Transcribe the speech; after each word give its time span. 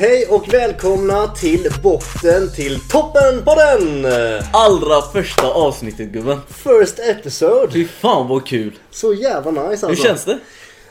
Hej 0.00 0.26
och 0.26 0.54
välkomna 0.54 1.26
till 1.28 1.68
botten 1.82 2.52
till 2.54 2.80
toppen 2.88 3.44
på 3.44 3.54
den! 3.54 4.06
Allra 4.52 5.02
första 5.12 5.50
avsnittet 5.52 6.08
gubben. 6.08 6.40
First 6.48 6.98
episode. 6.98 7.72
Fy 7.72 7.84
fan 7.84 8.28
vad 8.28 8.46
kul. 8.46 8.72
Så 8.90 9.14
jävla 9.14 9.50
nice 9.50 9.68
alltså. 9.70 9.86
Hur 9.86 9.96
känns 9.96 10.24
det? 10.24 10.38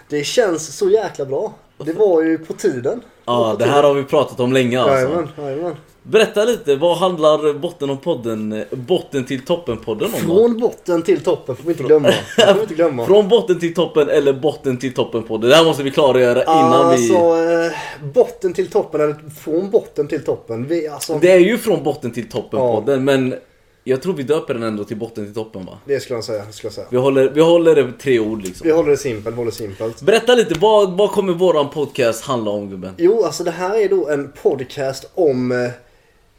Det 0.09 0.23
känns 0.23 0.77
så 0.77 0.89
jäkla 0.89 1.25
bra. 1.25 1.53
Det 1.77 1.93
var 1.93 2.21
ju 2.21 2.37
på 2.37 2.53
tiden. 2.53 3.01
Ja, 3.25 3.55
det 3.59 3.65
här 3.65 3.83
har 3.83 3.93
vi 3.93 4.03
pratat 4.03 4.39
om 4.39 4.53
länge 4.53 4.81
alltså. 4.81 4.95
Jajamän, 4.95 5.29
jajamän. 5.37 5.75
Berätta 6.09 6.45
lite, 6.45 6.75
vad 6.75 6.97
handlar 6.97 7.53
botten 7.53 7.89
om 7.89 7.97
podden, 7.97 8.63
botten 8.71 9.25
till 9.25 9.45
toppen 9.45 9.77
podden 9.77 10.13
om? 10.13 10.19
Från 10.19 10.59
botten 10.59 11.01
till 11.01 11.23
toppen 11.23 11.55
får 11.55 11.63
vi 11.63 11.71
inte 11.71 11.83
glömma. 11.83 12.11
Får 12.35 12.61
inte 12.61 12.73
glömma. 12.73 13.05
Från 13.07 13.27
botten 13.27 13.59
till 13.59 13.73
toppen 13.73 14.09
eller 14.09 14.33
botten 14.33 14.77
till 14.77 14.93
toppen 14.93 15.23
podden? 15.23 15.49
Det 15.49 15.55
här 15.55 15.65
måste 15.65 15.83
vi 15.83 15.91
klargöra 15.91 16.43
innan 16.43 16.73
alltså, 16.73 17.35
vi... 17.35 17.65
eh, 17.65 17.71
botten 18.13 18.53
till 18.53 18.67
toppen 18.67 19.01
eller 19.01 19.15
från 19.43 19.69
botten 19.69 20.07
till 20.07 20.23
toppen. 20.23 20.67
Vi, 20.67 20.87
alltså, 20.87 21.19
Det 21.21 21.31
är 21.31 21.39
ju 21.39 21.57
från 21.57 21.83
botten 21.83 22.11
till 22.11 22.29
toppen 22.29 22.59
Ja. 22.59 22.97
men 22.99 23.35
jag 23.83 24.01
tror 24.01 24.13
vi 24.13 24.23
döper 24.23 24.53
den 24.53 24.63
ändå 24.63 24.83
till 24.83 24.97
botten 24.97 25.25
till 25.25 25.33
toppen 25.33 25.65
va? 25.65 25.77
det 25.85 25.99
skulle 25.99 26.17
jag 26.17 26.23
säga. 26.23 26.43
Skulle 26.51 26.67
jag 26.67 26.73
säga. 26.73 26.87
Vi 26.89 26.97
håller, 26.97 27.29
vi 27.29 27.41
håller 27.41 27.75
det 27.75 27.91
tre 28.01 28.19
ord 28.19 28.43
liksom. 28.43 28.67
Vi 28.67 28.73
håller 28.73 28.89
det 28.89 28.97
simpelt, 28.97 29.35
håller 29.35 29.51
simpelt. 29.51 30.01
Berätta 30.01 30.35
lite, 30.35 30.59
vad, 30.59 30.97
vad 30.97 31.11
kommer 31.11 31.33
våran 31.33 31.69
podcast 31.69 32.23
handla 32.23 32.51
om 32.51 32.69
gubben? 32.69 32.93
Jo, 32.97 33.23
alltså 33.23 33.43
det 33.43 33.51
här 33.51 33.77
är 33.81 33.89
då 33.89 34.09
en 34.09 34.31
podcast 34.43 35.11
om 35.13 35.51
eh, 35.51 35.57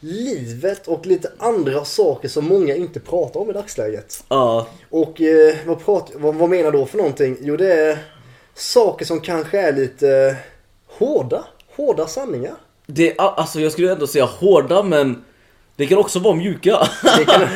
livet 0.01 0.89
och 0.89 1.07
lite 1.07 1.33
andra 1.39 1.85
saker 1.85 2.29
som 2.29 2.45
många 2.45 2.75
inte 2.75 3.01
pratar 3.01 3.41
om 3.41 3.51
i 3.51 3.53
dagsläget. 3.53 4.25
Ja, 4.29 4.67
Och 4.91 5.21
eh, 5.21 5.57
vad, 5.67 5.85
prat, 5.85 6.13
vad, 6.15 6.35
vad 6.35 6.51
menar 6.51 6.73
då 6.73 6.87
för 6.87 6.99
någonting? 6.99 7.37
Jo, 7.41 7.57
det 7.57 7.73
är 7.73 7.99
saker 8.55 9.05
som 9.05 9.21
kanske 9.21 9.61
är 9.61 9.73
lite 9.73 10.37
hårda. 10.87 11.45
Hårda 11.77 12.07
sanningar. 12.07 12.55
det 12.87 13.19
alltså 13.19 13.61
jag 13.61 13.73
skulle 13.73 13.93
ändå 13.93 14.07
säga 14.07 14.25
hårda 14.25 14.83
men 14.83 15.25
det 15.77 15.87
kan 15.87 15.99
också 15.99 16.19
vara 16.19 16.35
mjuka. 16.35 16.89
Kan, 17.27 17.41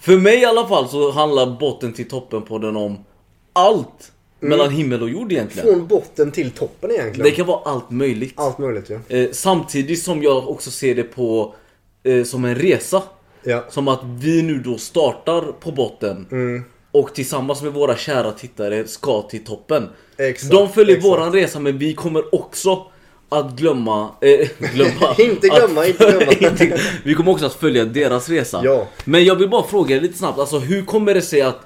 För 0.00 0.16
mig 0.16 0.40
i 0.40 0.44
alla 0.44 0.68
fall 0.68 0.88
så 0.88 1.10
handlar 1.10 1.46
botten 1.46 1.92
till 1.92 2.08
toppen 2.08 2.42
på 2.42 2.58
den 2.58 2.76
om 2.76 3.04
allt. 3.52 4.12
Mellan 4.48 4.70
himmel 4.70 5.02
och 5.02 5.08
jord 5.10 5.32
egentligen. 5.32 5.68
från 5.68 5.86
botten 5.86 6.30
till 6.30 6.50
toppen 6.50 6.90
egentligen. 6.90 7.24
Det 7.30 7.30
kan 7.36 7.46
vara 7.46 7.60
allt 7.64 7.90
möjligt. 7.90 8.32
Allt 8.36 8.58
möjligt 8.58 8.90
ju. 8.90 9.18
Eh, 9.24 9.30
samtidigt 9.32 10.02
som 10.02 10.22
jag 10.22 10.48
också 10.50 10.70
ser 10.70 10.94
det 10.94 11.02
på 11.02 11.54
eh, 12.02 12.24
som 12.24 12.44
en 12.44 12.54
resa. 12.54 13.02
Ja. 13.44 13.64
Som 13.70 13.88
att 13.88 14.00
vi 14.20 14.42
nu 14.42 14.58
då 14.58 14.78
startar 14.78 15.40
på 15.52 15.72
botten. 15.72 16.26
Mm. 16.30 16.64
Och 16.92 17.14
tillsammans 17.14 17.62
med 17.62 17.72
våra 17.72 17.96
kära 17.96 18.32
tittare 18.32 18.86
ska 18.86 19.22
till 19.22 19.44
toppen. 19.44 19.88
Exakt, 20.16 20.50
De 20.52 20.68
följer 20.68 20.96
exakt. 20.96 21.12
våran 21.12 21.32
resa 21.32 21.58
men 21.60 21.78
vi 21.78 21.94
kommer 21.94 22.34
också 22.34 22.86
att 23.28 23.52
glömma... 23.56 24.08
Eh, 24.20 24.48
glömma 24.74 25.14
Inte 25.18 25.48
glömma, 25.48 25.80
att, 25.80 25.88
inte 25.88 26.10
glömma. 26.10 26.32
inte- 26.32 26.80
vi 27.04 27.14
kommer 27.14 27.32
också 27.32 27.46
att 27.46 27.54
följa 27.54 27.84
deras 27.84 28.28
resa. 28.28 28.60
Ja. 28.64 28.88
Men 29.04 29.24
jag 29.24 29.36
vill 29.36 29.48
bara 29.48 29.62
fråga 29.66 30.00
lite 30.00 30.18
snabbt, 30.18 30.38
alltså 30.38 30.58
hur 30.58 30.82
kommer 30.84 31.14
det 31.14 31.22
sig 31.22 31.40
att 31.40 31.60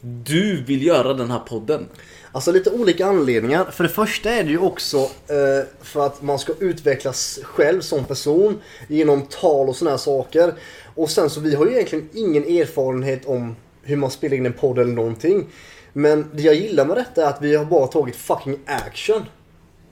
du 0.00 0.64
vill 0.64 0.86
göra 0.86 1.14
den 1.14 1.30
här 1.30 1.38
podden? 1.38 1.88
Alltså 2.32 2.52
lite 2.52 2.70
olika 2.70 3.06
anledningar. 3.06 3.64
För 3.64 3.84
det 3.84 3.90
första 3.90 4.30
är 4.30 4.44
det 4.44 4.50
ju 4.50 4.58
också 4.58 4.96
eh, 4.98 5.66
för 5.82 6.06
att 6.06 6.22
man 6.22 6.38
ska 6.38 6.52
utvecklas 6.58 7.38
själv 7.42 7.80
som 7.80 8.04
person 8.04 8.60
genom 8.88 9.22
tal 9.22 9.68
och 9.68 9.76
sådana 9.76 9.90
här 9.90 9.98
saker. 9.98 10.54
Och 10.94 11.10
sen 11.10 11.30
så 11.30 11.40
vi 11.40 11.54
har 11.54 11.66
ju 11.66 11.72
egentligen 11.72 12.08
ingen 12.14 12.44
erfarenhet 12.44 13.26
om 13.26 13.56
hur 13.82 13.96
man 13.96 14.10
spelar 14.10 14.36
in 14.36 14.46
en 14.46 14.52
podd 14.52 14.78
eller 14.78 14.92
någonting. 14.92 15.46
Men 15.92 16.30
det 16.32 16.42
jag 16.42 16.54
gillar 16.54 16.84
med 16.84 16.96
detta 16.96 17.24
är 17.24 17.28
att 17.28 17.42
vi 17.42 17.56
har 17.56 17.64
bara 17.64 17.86
tagit 17.86 18.16
fucking 18.16 18.58
action. 18.66 19.22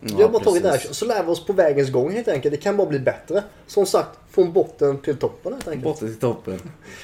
Vi 0.01 0.13
har 0.13 0.21
Ja, 0.21 0.29
bara 0.29 0.45
tagit 0.45 0.63
precis. 0.63 0.77
action. 0.81 0.95
Så 0.95 1.05
lär 1.05 1.25
vi 1.25 1.31
oss 1.31 1.45
på 1.47 1.53
vägens 1.53 1.91
gång 1.91 2.13
helt 2.13 2.29
enkelt. 2.29 2.53
Det 2.55 2.61
kan 2.61 2.77
bara 2.77 2.87
bli 2.89 2.99
bättre. 2.99 3.43
Som 3.67 3.87
sagt, 3.87 4.19
från 4.31 4.53
botten 4.53 4.99
till 4.99 5.17
toppen 5.17 5.53
helt 5.53 5.69
enkelt. 5.69 5.85
Botten 5.85 6.09
till 6.09 6.19
toppen. 6.21 6.61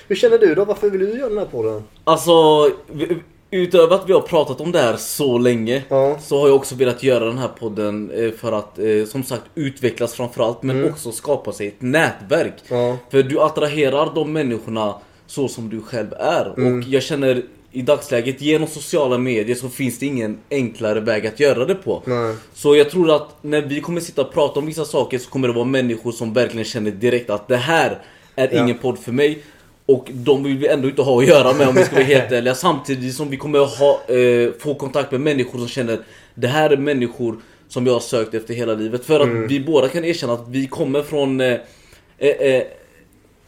Hur 0.09 0.17
känner 0.17 0.39
du 0.39 0.55
då? 0.55 0.65
Varför 0.65 0.91
vill 0.91 1.01
du 1.01 1.19
göra 1.19 1.29
den 1.29 1.39
här 1.39 1.45
podden? 1.47 1.85
Alltså, 2.05 2.33
utöver 3.51 3.95
att 3.95 4.09
vi 4.09 4.13
har 4.13 4.21
pratat 4.21 4.61
om 4.61 4.73
det 4.73 4.79
här 4.79 4.97
så 4.97 5.39
länge 5.39 5.83
Ja. 5.89 6.19
Så 6.21 6.41
har 6.41 6.49
jag 6.49 6.57
också 6.57 6.75
velat 6.75 7.03
göra 7.03 7.25
den 7.25 7.39
här 7.39 7.49
podden 7.49 8.11
eh, 8.11 8.31
för 8.31 8.53
att 8.53 8.79
eh, 8.79 9.05
som 9.07 9.23
sagt 9.25 9.43
utvecklas 9.55 10.15
framförallt 10.15 10.63
men 10.63 10.91
också 10.91 11.13
skapa 11.13 11.53
sig 11.53 11.67
ett 11.69 11.83
nätverk. 11.83 12.55
Ja. 12.69 12.97
För 13.11 13.23
du 13.23 13.41
attraherar 13.41 14.13
de 14.15 14.33
människorna 14.33 14.95
så 15.27 15.49
som 15.49 15.69
du 15.69 15.81
själv 15.83 16.13
är. 16.19 16.49
Och 16.49 16.83
jag 16.89 17.03
känner 17.03 17.43
i 17.75 17.83
dagsläget 17.83 18.41
genom 18.41 18.69
sociala 18.69 19.19
medier 19.19 19.57
så 19.57 19.69
finns 19.69 19.99
det 19.99 20.07
ingen 20.07 20.39
enklare 20.51 21.01
väg 21.01 21.27
att 21.27 21.41
göra 21.41 21.65
det 21.65 21.75
på. 21.75 22.03
Nej. 22.07 22.35
Så 22.55 22.77
jag 22.77 22.91
tror 22.91 23.17
att 23.17 23.37
när 23.43 23.63
vi 23.63 23.81
kommer 23.81 24.01
sitta 24.01 24.23
och 24.23 24.33
prata 24.33 24.61
om 24.61 24.67
vissa 24.67 24.85
saker 24.85 25.19
så 25.19 25.31
kommer 25.31 25.49
det 25.49 25.55
vara 25.55 25.65
människor 25.65 26.13
som 26.13 26.33
verkligen 26.33 26.65
känner 26.65 26.91
direkt 26.91 27.31
att 27.31 27.49
det 27.49 27.57
här 27.57 28.03
är 28.37 28.49
Ja. 28.53 28.63
ingen 28.65 28.79
podd 28.79 28.99
för 28.99 29.13
mig. 29.13 29.39
Och 29.87 30.09
de 30.13 30.43
vill 30.45 30.59
vi 30.59 30.69
ändå 30.69 30.89
inte 30.89 31.03
ha 31.03 31.21
att 31.23 31.29
göra 31.29 31.53
med 31.53 31.69
om 31.69 31.75
vi 31.75 31.85
ska 31.85 31.95
vara 31.95 32.05
helt 32.05 32.33
ärliga. 32.39 32.55
Samtidigt 32.55 33.15
som 33.15 33.31
vi 33.31 33.37
kommer 33.37 33.59
ha, 33.59 34.15
eh, 34.15 34.53
få 34.59 34.75
kontakt 34.75 35.13
med 35.13 35.21
människor 35.21 35.59
som 35.59 35.69
känner 35.69 35.99
det 36.35 36.49
här 36.49 36.71
är 36.71 36.77
människor 36.77 37.37
som 37.69 37.87
jag 37.87 37.93
har 37.93 38.01
sökt 38.01 38.35
efter 38.35 38.55
hela 38.55 38.75
livet. 38.75 39.05
För 39.05 39.21
att 39.21 39.51
vi 39.51 39.61
båda 39.61 39.89
kan 39.89 40.05
erkänna 40.05 40.33
att 40.33 40.49
vi 40.49 40.67
kommer 40.67 41.03
från 41.03 41.41
eh, 41.41 41.57
eh, 42.19 42.29
eh, 42.29 42.63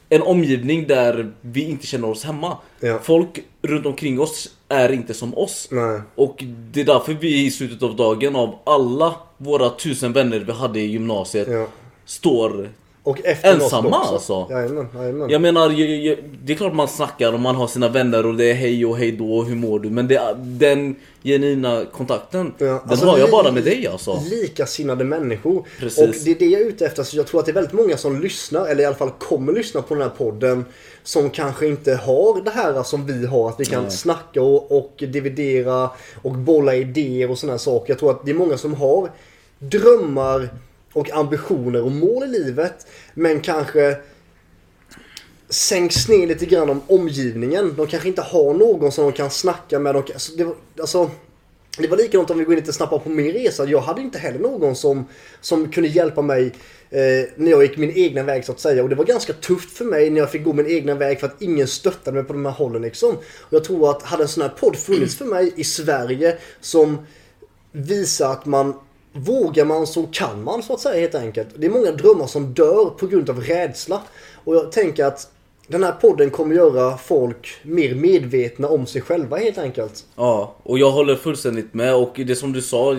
en 0.09 0.23
omgivning 0.23 0.87
där 0.87 1.33
vi 1.41 1.65
inte 1.65 1.87
känner 1.87 2.11
oss 2.11 2.25
hemma. 2.25 2.57
Ja. 2.81 2.99
Folk 3.03 3.29
runt 3.67 3.87
omkring 3.87 4.21
oss 4.21 4.49
är 4.69 4.93
inte 4.93 5.15
som 5.15 5.35
oss. 5.39 5.69
Nej. 5.71 6.01
Och 6.15 6.45
det 6.73 6.81
är 6.81 6.85
därför 6.85 7.13
vi 7.15 7.45
i 7.47 7.51
slutet 7.51 7.83
av 7.83 7.97
dagen 7.97 8.37
av 8.37 8.55
alla 8.65 9.15
våra 9.39 9.71
tusen 9.71 10.13
vänner 10.13 10.41
vi 10.41 10.53
hade 10.53 10.81
i 10.81 10.87
gymnasiet 10.87 11.49
Ja. 11.51 11.67
står 12.05 12.71
Och 13.07 13.19
efter 13.25 13.53
Ensamma 13.55 13.97
alltså? 13.97 14.47
Jajamän, 14.51 14.89
jajamän. 14.95 15.31
Jag 15.31 15.41
menar, 15.41 15.71
jag, 15.71 15.89
jag, 15.91 16.19
det 16.45 16.53
är 16.53 16.57
klart 16.57 16.75
man 16.75 16.89
snackar 16.89 17.33
och 17.33 17.41
man 17.41 17.57
har 17.57 17.67
sina 17.67 17.89
vänner 17.89 18.27
och 18.27 18.35
det 18.35 18.51
är 18.51 18.55
hej 18.55 18.87
och 18.87 18.97
hej 18.97 19.13
då 19.13 19.37
och 19.37 19.47
hur 19.47 19.57
mår 19.57 19.79
du? 19.79 19.91
Men 19.91 20.09
det, 20.09 20.37
den 20.39 20.97
genuina 21.25 21.85
kontakten, 21.93 22.53
Ja, 22.59 22.67
den 22.67 22.79
alltså, 22.87 23.07
har 23.07 23.19
jag 23.19 23.27
li- 23.27 23.31
bara 23.33 23.53
med 23.53 23.65
dig 23.65 23.87
alltså. 23.87 24.21
Likasinnade 24.31 25.05
människor. 25.05 25.65
Precis. 25.81 25.99
Och 26.03 26.25
det 26.25 26.31
är 26.31 26.35
det 26.39 26.47
jag 26.47 26.61
är 26.61 26.67
ute 26.67 26.87
efter. 26.87 27.03
Så 27.03 27.17
jag 27.17 27.27
tror 27.27 27.41
att 27.41 27.47
det 27.47 27.53
är 27.53 27.55
väldigt 27.55 27.73
många 27.73 27.97
som 27.97 28.21
lyssnar, 28.21 28.67
eller 28.67 28.83
i 28.83 28.87
alla 28.87 28.97
fall 28.97 29.11
kommer 29.19 29.53
lyssna 29.53 29.83
på 29.83 29.95
den 29.95 30.03
här 30.03 30.11
podden. 30.19 30.65
Som 31.03 31.31
kanske 31.31 31.67
inte 31.67 31.95
har 31.95 32.45
det 32.45 32.51
här 32.51 32.83
som 32.83 33.07
vi 33.07 33.27
har. 33.27 33.49
Att 33.49 33.61
vi 33.61 33.65
kan 33.65 33.83
Nej. 33.83 33.91
snacka 33.93 34.43
och, 34.43 34.73
och 34.79 34.95
dividera 34.99 35.91
och 36.23 36.33
bolla 36.33 36.75
idéer 36.75 37.31
och 37.31 37.39
sådana 37.39 37.59
saker. 37.59 37.93
Jag 37.93 37.99
tror 37.99 38.11
att 38.11 38.25
det 38.25 38.31
är 38.31 38.35
många 38.35 38.59
som 38.59 38.75
har 38.75 39.11
drömmar 39.59 40.49
och 40.97 41.11
ambitioner 41.11 41.83
och 41.83 41.93
mål 41.93 42.25
i 42.25 42.27
livet. 42.27 42.87
Men 43.15 43.41
kanske 43.41 43.97
sänks 45.49 46.09
ner 46.09 46.27
lite 46.27 46.47
grann 46.47 46.71
om 46.71 46.81
omgivningen. 46.87 47.75
De 47.77 47.87
kanske 47.87 48.09
inte 48.09 48.23
har 48.23 48.55
någon 48.55 48.93
som 48.93 49.05
de 49.05 49.13
kan 49.13 49.31
snacka 49.31 49.79
med. 49.79 49.95
De 49.95 49.99
alltså, 49.99 50.37
det, 50.37 50.45
var- 50.45 50.57
alltså, 50.81 51.11
det 51.79 51.89
var 51.89 51.97
likadant 51.97 52.31
om 52.31 52.39
vi 52.39 52.45
går 52.45 52.55
in 52.55 52.61
lite 52.61 52.73
snabbare 52.73 53.01
på 53.01 53.09
min 53.09 53.33
resa. 53.33 53.65
Jag 53.65 53.81
hade 53.81 54.01
inte 54.01 54.19
heller 54.19 54.39
någon 54.39 54.77
som, 54.77 55.07
som 55.41 55.71
kunde 55.71 55.89
hjälpa 55.89 56.23
mig 56.23 56.47
eh, 56.91 57.29
när 57.37 57.51
jag 57.51 57.63
gick 57.63 57.77
min 57.77 57.93
egna 57.97 58.23
väg 58.23 58.45
så 58.45 58.53
att 58.53 58.61
säga. 58.61 58.83
Och 58.83 58.89
det 58.89 58.95
var 58.95 59.05
ganska 59.05 59.33
tufft 59.33 59.77
för 59.77 59.85
mig 59.85 60.11
när 60.11 60.21
jag 60.21 60.31
fick 60.31 60.45
gå 60.45 60.53
min 60.53 60.67
egna 60.67 60.95
väg 60.95 61.21
för 61.21 61.27
att 61.27 61.43
ingen 61.43 61.67
stöttade 61.67 62.15
mig 62.17 62.25
på 62.25 62.33
de 62.33 62.45
här 62.45 62.53
hållen 62.53 62.83
liksom. 62.83 63.17
Och 63.17 63.53
jag 63.53 63.65
tror 63.65 63.91
att 63.91 64.03
hade 64.03 64.23
en 64.23 64.29
sån 64.29 64.43
här 64.43 64.51
podd 64.61 64.77
funnits 64.77 65.15
för 65.17 65.25
mig 65.25 65.53
i 65.57 65.65
Sverige 65.65 66.37
som 66.61 67.07
visar 67.73 68.33
att 68.33 68.47
man 68.47 68.75
Vågar 69.17 69.65
man 69.65 69.87
så 69.87 70.03
kan 70.13 70.45
man 70.45 70.63
så 70.63 70.73
att 70.75 70.81
säga 70.81 71.01
helt 71.01 71.15
enkelt. 71.15 71.49
Det 71.57 71.67
är 71.67 71.71
många 71.71 71.91
drömmar 71.93 72.27
som 72.27 72.55
dör 72.55 72.85
på 72.99 73.07
grund 73.07 73.31
av 73.31 73.41
rädsla. 73.41 74.01
Och 74.45 74.55
jag 74.57 74.73
tänker 74.73 75.05
att 75.05 75.31
den 75.69 75.83
här 75.85 75.93
podden 75.93 76.31
kommer 76.31 76.55
göra 76.55 76.99
folk 76.99 77.49
mer 77.63 77.95
medvetna 77.95 78.69
om 78.69 78.87
sig 78.87 79.01
själva 79.01 79.37
helt 79.37 79.59
enkelt. 79.59 80.05
Ja, 80.17 80.55
och 80.63 80.79
jag 80.79 80.91
håller 80.91 81.17
fullständigt 81.17 81.75
med 81.75 81.95
och 81.95 82.13
det 82.27 82.37
som 82.37 82.53
du 82.53 82.63
sa, 82.63 82.97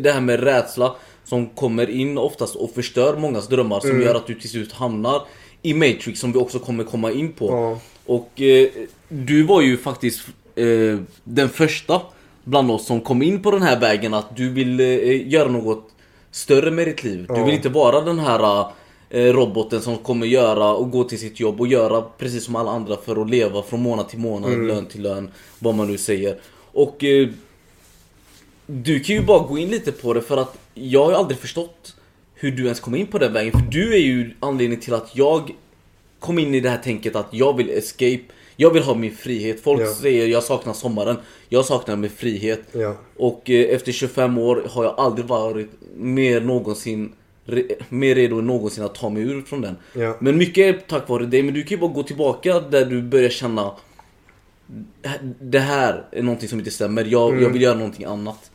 det 0.00 0.10
här 0.12 0.20
med 0.20 0.40
rädsla 0.40 0.94
som 1.24 1.46
kommer 1.46 1.90
in 1.90 2.18
oftast 2.18 2.56
och 2.56 2.70
förstör 2.70 3.16
mångas 3.16 3.48
drömmar 3.48 3.80
Mm. 3.84 3.96
som 3.96 4.02
gör 4.06 4.14
att 4.14 4.26
du 4.26 4.34
till 4.34 4.50
slut 4.50 4.72
hamnar 4.72 5.22
i 5.62 5.74
Matrix 5.74 6.20
som 6.20 6.32
vi 6.32 6.38
också 6.38 6.58
kommer 6.58 6.84
komma 6.84 7.12
in 7.12 7.32
på. 7.32 7.46
Ja. 7.50 7.78
Och 8.06 8.40
eh, 8.40 8.68
du 9.08 9.42
var 9.42 9.62
ju 9.62 9.76
faktiskt 9.76 10.20
eh, 10.54 10.98
den 11.24 11.48
första 11.48 12.00
bland 12.48 12.70
oss 12.70 12.86
som 12.86 13.00
kom 13.00 13.22
in 13.22 13.42
på 13.42 13.50
den 13.50 13.62
här 13.62 13.80
vägen 13.80 14.14
att 14.14 14.36
du 14.36 14.48
vill 14.50 14.80
eh, 14.80 15.28
göra 15.28 15.48
något 15.48 15.88
större 16.30 16.70
med 16.70 16.86
ditt 16.86 17.04
liv. 17.04 17.26
Du 17.34 17.44
vill 17.44 17.54
inte 17.54 17.68
vara 17.68 18.00
den 18.00 18.18
här 18.18 18.66
eh, 19.10 19.22
roboten 19.32 19.80
som 19.80 19.96
kommer 19.98 20.26
göra 20.26 20.74
och 20.74 20.90
gå 20.90 21.04
till 21.04 21.18
sitt 21.18 21.40
jobb 21.40 21.60
och 21.60 21.66
göra 21.66 22.02
precis 22.18 22.44
som 22.44 22.56
alla 22.56 22.70
andra 22.70 22.96
för 22.96 23.22
att 23.22 23.30
leva 23.30 23.62
från 23.62 23.82
månad 23.82 24.08
till 24.08 24.18
månad, 24.18 24.52
Mm. 24.52 24.66
lön 24.66 24.86
till 24.86 25.02
lön, 25.02 25.30
vad 25.58 25.74
man 25.74 25.86
nu 25.90 25.98
säger. 25.98 26.38
Och 26.72 27.04
eh, 27.04 27.28
du 28.66 29.00
kan 29.00 29.16
ju 29.16 29.22
bara 29.22 29.46
gå 29.46 29.58
in 29.58 29.70
lite 29.70 29.92
på 29.92 30.14
det 30.14 30.22
för 30.22 30.36
att 30.36 30.58
jag 30.74 31.04
har 31.04 31.10
ju 31.10 31.16
aldrig 31.16 31.38
förstått 31.38 31.94
hur 32.34 32.50
du 32.50 32.62
ens 32.64 32.80
kom 32.80 32.94
in 32.94 33.06
på 33.06 33.18
den 33.18 33.32
vägen. 33.32 33.52
För 33.52 33.70
du 33.70 33.94
är 33.94 33.98
ju 33.98 34.34
anledningen 34.40 34.80
till 34.80 34.94
att 34.94 35.16
jag 35.16 35.50
kom 36.18 36.38
in 36.38 36.54
i 36.54 36.60
det 36.60 36.70
här 36.70 36.78
tänket 36.78 37.16
att 37.16 37.28
jag 37.30 37.56
vill 37.56 37.70
escape. 37.70 38.20
Jag 38.60 38.70
vill 38.70 38.82
ha 38.82 38.94
min 38.94 39.16
frihet. 39.16 39.60
Folk 39.60 39.80
Ja. 39.80 39.94
säger 39.94 40.26
jag 40.26 40.42
saknar 40.42 40.72
sommaren. 40.72 41.16
Jag 41.48 41.64
saknar 41.64 41.96
min 41.96 42.10
frihet. 42.10 42.60
Ja. 42.72 42.96
Och 43.16 43.50
eh, 43.50 43.74
efter 43.74 43.92
25 43.92 44.38
år 44.38 44.62
har 44.70 44.84
jag 44.84 44.94
aldrig 44.98 45.26
varit 45.26 45.70
mer 45.96 46.40
någonsin 46.40 47.12
re- 47.46 47.72
mer 47.88 48.14
redo 48.14 48.38
än 48.38 48.46
någonsin 48.46 48.84
att 48.84 48.94
ta 48.94 49.08
mig 49.08 49.22
ur 49.22 49.42
från 49.42 49.60
den. 49.60 49.76
Ja. 49.92 50.16
Men 50.20 50.36
mycket 50.38 50.58
är 50.74 50.80
tack 50.88 51.08
vare 51.08 51.26
dig, 51.26 51.42
men 51.42 51.54
du 51.54 51.62
kan 51.62 51.70
ju 51.70 51.80
bara 51.80 51.90
gå 51.92 52.02
tillbaka 52.02 52.60
där 52.60 52.84
du 52.84 53.02
börjar 53.02 53.30
känna 53.30 53.72
Det 55.40 55.58
här 55.58 56.04
är 56.12 56.22
någonting 56.22 56.48
som 56.48 56.58
inte 56.58 56.70
stämmer, 56.70 57.04
jag, 57.04 57.30
Mm. 57.30 57.42
jag 57.42 57.50
vill 57.50 57.62
göra 57.62 57.74
någonting 57.76 58.04
annat. 58.04 58.50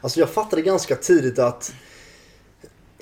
Alltså 0.00 0.20
jag 0.20 0.30
fattade 0.30 0.62
ganska 0.62 0.96
tidigt 0.96 1.38
att 1.38 1.72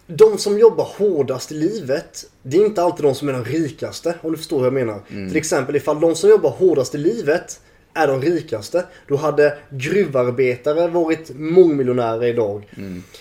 de 0.07 0.39
som 0.39 0.59
jobbar 0.59 0.85
hårdast 0.99 1.53
i 1.53 1.55
livet, 1.55 2.31
det 2.43 2.57
är 2.57 2.67
inte 2.67 2.83
alltid 2.83 3.05
de 3.05 3.15
som 3.15 3.29
är 3.29 3.33
de 3.33 3.45
rikaste. 3.45 4.15
Om 4.23 4.31
du 4.33 4.37
förstår 4.39 4.59
hur 4.59 4.65
jag 4.65 4.73
menar. 4.73 5.01
Till 5.09 5.37
exempel 5.37 5.77
ifall 5.77 6.01
de 6.01 6.15
som 6.15 6.31
jobbar 6.31 6.51
hårdast 6.51 6.95
i 6.95 6.99
livet 6.99 7.61
är 7.95 8.07
de 8.07 8.23
rikaste, 8.23 8.85
då 9.09 9.17
hade 9.17 9.59
gruvarbetare 9.71 10.89
varit 10.89 11.31
mångmiljonärer 11.35 12.25
idag. 12.25 12.69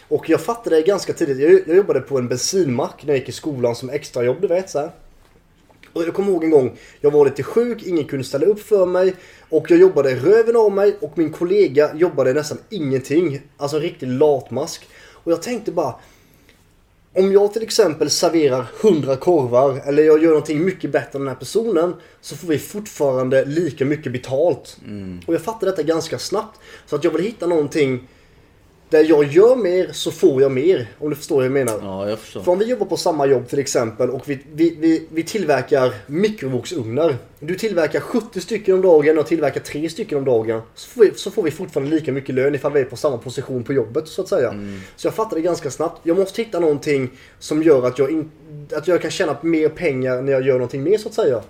Och 0.07 0.30
jag 0.30 0.41
fattade 0.41 0.75
det 0.75 0.81
ganska 0.81 1.13
tidigt. 1.13 1.38
Jag, 1.38 1.62
jag 1.68 1.77
jobbade 1.77 2.01
på 2.01 2.18
en 2.18 2.27
bensinmack 2.27 3.03
när 3.03 3.13
jag 3.13 3.19
gick 3.19 3.29
i 3.29 3.31
skolan 3.31 3.75
som 3.75 3.89
extrajobb, 3.89 4.41
du 4.41 4.47
vet 4.47 4.69
så 4.69 4.79
här. 4.79 4.91
Och 5.94 6.03
jag 6.03 6.13
kommer 6.13 6.31
ihåg 6.31 6.44
en 6.44 6.50
gång, 6.50 6.77
jag 7.01 7.12
var 7.12 7.25
lite 7.25 7.44
sjuk, 7.44 7.83
ingen 7.83 8.06
kunde 8.06 8.25
ställa 8.25 8.45
upp 8.45 8.59
för 8.59 8.86
mig. 8.86 9.13
Och 9.50 9.71
jag 9.71 9.79
jobbade 9.79 10.15
röven 10.15 10.56
av 10.56 10.71
mig 10.71 10.97
och 11.01 11.18
min 11.18 11.31
kollega 11.31 11.95
jobbade 11.95 12.33
nästan 12.33 12.57
ingenting. 12.69 13.41
Alltså 13.57 13.77
en 13.77 13.83
riktig 13.83 14.07
latmask. 14.07 14.88
Och 15.24 15.31
jag 15.31 15.41
tänkte 15.41 15.71
bara, 15.71 15.95
om 17.15 17.31
jag 17.31 17.54
till 17.54 17.63
exempel 17.63 18.10
serverar 18.10 18.65
100 18.83 19.15
korvar 19.15 19.81
eller 19.86 20.04
jag 20.04 20.24
gör 20.24 20.30
någonting 20.30 20.65
mycket 20.65 20.92
bättre 20.92 21.10
än 21.19 21.21
den 21.21 21.27
här 21.27 21.36
personen 21.36 21.95
så 22.21 22.36
får 22.36 22.48
vi 22.48 22.60
fortfarande 22.60 23.45
lika 23.45 23.86
mycket 23.86 24.12
betalt. 24.12 24.77
Och 25.27 25.33
jag 25.33 25.42
fattade 25.42 25.71
detta 25.71 25.83
ganska 25.83 26.19
snabbt. 26.19 26.60
Så 26.86 26.95
att 26.95 27.04
jag 27.04 27.12
vill 27.12 27.24
hitta 27.24 27.48
någonting 27.48 28.07
där 28.93 29.09
jag 29.09 29.23
gör 29.23 29.55
mer 29.55 29.89
så 29.91 30.11
får 30.11 30.41
jag 30.41 30.51
mer. 30.51 30.87
Om 30.99 31.09
du 31.09 31.15
förstår 31.15 31.35
hur 31.35 31.43
jag 31.43 31.51
menar. 31.51 31.79
Ja, 31.81 32.09
jag 32.09 32.19
förstår. 32.19 32.41
För 32.41 32.51
om 32.51 32.59
vi 32.59 32.65
jobbar 32.65 32.85
på 32.85 32.97
samma 32.97 33.25
jobb 33.25 33.47
till 33.47 33.59
exempel 33.59 34.09
och 34.09 34.29
vi, 34.29 34.39
vi, 34.53 34.75
vi, 34.79 35.07
vi 35.09 35.23
tillverkar 35.23 35.93
mikrovågsugnar. 36.07 37.15
Du 37.39 37.55
tillverkar 37.55 37.99
70 37.99 38.41
stycken 38.41 38.75
om 38.75 38.81
dagen 38.81 39.09
och 39.09 39.17
jag 39.17 39.27
tillverkar 39.27 39.61
3 39.61 39.89
stycken 39.89 40.17
om 40.17 40.25
dagen. 40.25 40.61
Så 40.75 40.89
får, 40.89 41.01
vi, 41.01 41.11
så 41.15 41.31
får 41.31 41.43
vi 41.43 41.51
fortfarande 41.51 41.95
lika 41.95 42.11
mycket 42.11 42.35
lön 42.35 42.55
ifall 42.55 42.73
vi 42.73 42.79
är 42.79 42.85
på 42.85 42.95
samma 42.95 43.17
position 43.17 43.63
på 43.63 43.73
jobbet 43.73 44.07
så 44.07 44.21
att 44.21 44.27
säga. 44.27 44.53
Så 44.95 45.07
jag 45.07 45.13
fattade 45.13 45.41
ganska 45.41 45.71
snabbt. 45.71 45.99
Jag 46.03 46.17
måste 46.17 46.41
hitta 46.41 46.59
någonting 46.59 47.09
som 47.39 47.63
gör 47.63 47.87
att 47.87 47.99
jag, 47.99 48.11
in, 48.11 48.31
att 48.71 48.87
jag 48.87 49.01
kan 49.01 49.11
tjäna 49.11 49.37
mer 49.41 49.69
pengar 49.69 50.21
när 50.21 50.31
jag 50.31 50.45
gör 50.45 50.53
någonting 50.53 50.83
mer 50.83 50.97
så 50.97 51.07
att 51.09 51.15
säga. 51.15 51.41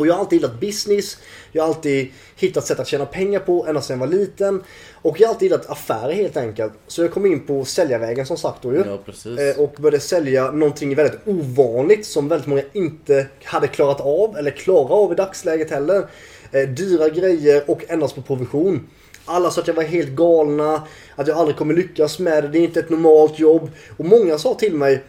Och 0.00 0.06
jag 0.06 0.14
har 0.14 0.20
alltid 0.20 0.36
gillat 0.40 0.60
business. 0.60 1.18
Jag 1.52 1.62
har 1.62 1.68
alltid 1.68 2.08
hittat 2.36 2.66
sätt 2.66 2.80
att 2.80 2.88
tjäna 2.88 3.06
pengar 3.06 3.40
på 3.40 3.66
ända 3.66 3.80
sedan 3.82 4.00
jag 4.00 4.06
var 4.06 4.14
liten. 4.14 4.62
Och 5.02 5.20
jag 5.20 5.28
har 5.28 5.34
alltid 5.34 5.46
gillat 5.50 5.70
affärer 5.70 6.12
helt 6.12 6.36
enkelt. 6.36 6.72
Så 6.86 7.02
jag 7.02 7.12
kom 7.12 7.26
in 7.26 7.46
på 7.46 7.64
säljarvägen 7.64 8.26
som 8.26 8.36
sagt 8.36 8.62
då 8.62 8.72
ju. 8.72 8.84
Ja, 8.86 8.98
precis. 9.06 9.38
Eh, 9.38 9.58
Och 9.58 9.74
började 9.78 10.00
sälja 10.00 10.50
någonting 10.50 10.94
väldigt 10.94 11.20
ovanligt 11.26 12.06
som 12.06 12.28
väldigt 12.28 12.46
många 12.48 12.62
inte 12.72 13.26
hade 13.44 13.68
klarat 13.68 14.00
av 14.00 14.36
eller 14.38 14.50
klarar 14.50 14.94
av 15.04 15.12
i 15.12 15.14
dagsläget 15.14 15.70
heller. 15.70 16.06
Eh, 16.52 16.68
Dyra 16.68 17.08
grejer 17.08 17.62
och 17.70 17.82
endast 17.88 18.14
på 18.14 18.22
provision. 18.22 18.88
Alla 19.24 19.50
sa 19.50 19.60
att 19.60 19.66
jag 19.66 19.74
var 19.74 19.82
helt 19.82 20.08
galna, 20.10 20.82
att 21.16 21.26
jag 21.28 21.36
aldrig 21.38 21.56
kommer 21.56 21.74
lyckas 21.74 22.18
med 22.18 22.44
det, 22.44 22.48
det 22.48 22.58
är 22.58 22.62
inte 22.62 22.80
ett 22.80 22.90
normalt 22.90 23.38
jobb. 23.38 23.70
Och 23.96 24.04
många 24.04 24.38
sa 24.38 24.54
till 24.54 24.74
mig 24.74 25.02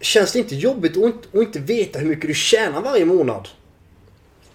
Känns 0.00 0.32
det 0.32 0.38
inte 0.38 0.54
jobbigt 0.54 0.96
att 0.96 1.04
inte, 1.04 1.28
att 1.28 1.34
inte 1.34 1.58
veta 1.58 1.98
hur 1.98 2.08
mycket 2.08 2.28
du 2.28 2.34
tjänar 2.34 2.82
varje 2.82 3.04
månad? 3.04 3.48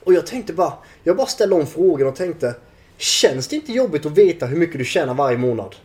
Och 0.03 0.13
jag 0.13 0.27
tänkte 0.27 0.53
bara, 0.53 0.73
jag 1.03 1.17
bara 1.17 1.27
ställde 1.27 1.55
om 1.55 1.67
frågan 1.67 2.07
och 2.07 2.15
tänkte 2.15 2.55
Känns 3.01 3.47
det 3.47 3.55
inte 3.55 3.71
jobbigt 3.71 4.05
att 4.05 4.17
veta 4.17 4.45
hur 4.45 4.57
mycket 4.57 4.77
du 4.77 4.85
tjänar 4.85 5.13
varje 5.13 5.37
månad? 5.37 5.75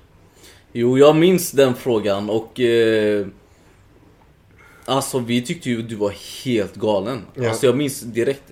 Jo, 0.73 0.99
jag 0.99 1.17
minns 1.17 1.50
den 1.50 1.75
frågan 1.75 2.31
och... 2.31 2.61
Eh, 2.61 3.26
alltså 4.85 5.19
vi 5.19 5.43
tyckte 5.43 5.70
ju 5.70 5.82
du 5.82 5.94
var 5.94 6.12
helt 6.44 6.75
galen. 6.75 7.23
Ja. 7.35 7.49
Alltså 7.49 7.67
jag 7.67 7.76
minns 7.76 8.00
direkt 8.00 8.43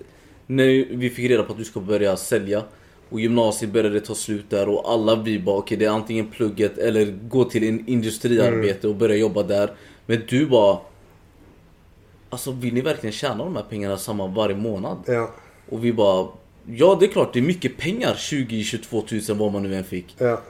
när 0.47 0.95
vi 0.95 1.09
fick 1.09 1.29
reda 1.29 1.43
på 1.43 1.51
att 1.51 1.57
du 1.57 1.65
ska 1.65 1.79
börja 1.79 2.17
sälja. 2.17 2.63
Och 3.09 3.19
gymnasiet 3.19 3.71
började 3.71 4.01
ta 4.01 4.15
slut 4.15 4.49
där 4.49 4.69
och 4.69 4.91
alla 4.91 5.15
vi 5.15 5.39
bara 5.39 5.57
okej 5.57 5.77
det 5.77 5.85
är 5.85 5.89
antingen 5.89 6.27
plugget 6.31 6.77
eller 6.77 7.05
gå 7.05 7.43
till 7.43 7.63
en 7.63 7.87
industriarbete 7.87 8.87
och 8.87 8.95
börja 8.95 9.15
jobba 9.15 9.43
där. 9.43 9.71
Men 10.05 10.21
du 10.27 10.45
bara... 10.45 10.77
Alltså 12.35 12.51
vill 12.51 12.73
ni 12.73 12.81
verkligen 12.81 13.13
tjäna 13.13 13.43
de 13.43 13.55
här 13.55 13.63
pengarna 13.69 13.97
samma 13.97 14.27
varje 14.27 14.55
månad? 14.55 14.97
Ja, 15.05 15.31
Och 15.69 15.85
vi 15.85 15.93
bara... 15.93 16.27
Ja 16.65 16.97
det 16.99 17.05
är 17.05 17.09
klart 17.09 17.33
det 17.33 17.39
är 17.39 17.43
mycket 17.43 17.77
pengar 17.77 18.13
20-22 18.13 19.07
tusen 19.07 19.37
vad 19.37 19.51
man 19.51 19.63
nu 19.63 19.75
än 19.75 19.83
fick. 19.83 20.15
ja. 20.17 20.41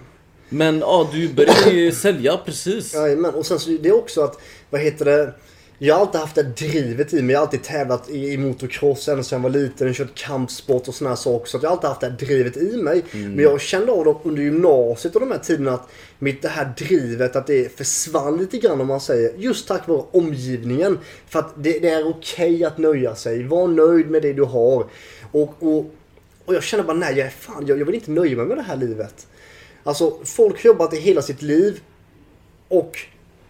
Men 0.49 0.79
ja, 0.79 1.09
du 1.13 1.33
började 1.33 1.71
ju 1.71 1.91
sälja 1.91 2.37
precis. 2.37 2.93
Jajamän, 2.93 3.35
och 3.35 3.45
sen 3.45 3.59
så 3.59 3.69
det 3.69 3.89
är 3.89 3.95
också 3.95 4.21
att, 4.21 4.39
vad 4.69 4.81
heter 4.81 5.05
det? 5.05 5.33
Jag 5.77 5.95
har 5.95 6.01
alltid 6.01 6.21
haft 6.21 6.35
det 6.35 6.43
drivet 6.43 7.13
i 7.13 7.21
mig. 7.21 7.33
Jag 7.33 7.39
har 7.39 7.45
alltid 7.45 7.63
tävlat 7.63 8.09
i, 8.09 8.33
i 8.33 8.37
motocross 8.37 9.07
ända 9.07 9.23
sedan 9.23 9.41
jag 9.43 9.51
var 9.51 9.59
liten. 9.59 9.93
Kört 9.93 10.15
kampsport 10.15 10.87
och 10.87 10.95
såna 10.95 11.09
här 11.09 11.17
saker. 11.17 11.47
Så 11.47 11.59
jag 11.61 11.69
har 11.69 11.75
alltid 11.75 11.87
haft 11.87 12.01
det 12.01 12.07
här 12.07 12.17
drivet 12.17 12.57
i 12.57 12.77
mig. 12.77 13.03
Men 13.11 13.39
jag 13.39 13.61
kände 13.61 13.91
av 13.91 14.05
dem 14.05 14.17
under 14.23 14.41
gymnasiet 14.41 15.15
och 15.15 15.21
de 15.21 15.31
här 15.31 15.39
tiderna 15.39 15.71
att 15.71 15.89
mitt 16.19 16.41
det 16.41 16.47
här 16.47 16.73
drivet, 16.77 17.35
att 17.35 17.47
det 17.47 17.77
försvann 17.77 18.37
lite 18.37 18.57
grann 18.57 18.81
om 18.81 18.87
man 18.87 19.01
säger. 19.01 19.33
Just 19.37 19.67
tack 19.67 19.87
vare 19.87 20.03
omgivningen. 20.11 20.99
För 21.27 21.39
att 21.39 21.53
det, 21.63 21.79
det 21.79 21.89
är 21.89 22.07
okej 22.07 22.65
att 22.65 22.77
nöja 22.77 23.15
sig. 23.15 23.43
Var 23.43 23.67
nöjd 23.67 24.09
med 24.09 24.21
det 24.21 24.33
du 24.33 24.43
har. 24.43 24.85
Och, 25.31 25.53
och, 25.59 25.91
och 26.45 26.55
jag 26.55 26.63
kände 26.63 26.83
bara 26.83 26.97
nej, 26.97 27.17
jag, 27.17 27.33
fan, 27.33 27.65
jag, 27.67 27.79
jag 27.79 27.85
vill 27.85 27.95
inte 27.95 28.11
nöja 28.11 28.37
mig 28.37 28.45
med 28.45 28.57
det 28.57 28.63
här 28.63 28.77
livet. 28.77 29.27
Alltså 29.83 30.19
folk 30.23 30.63
har 30.63 30.67
jobbat 30.67 30.93
i 30.93 30.97
hela 30.97 31.21
sitt 31.21 31.41
liv 31.41 31.79
och 32.67 32.99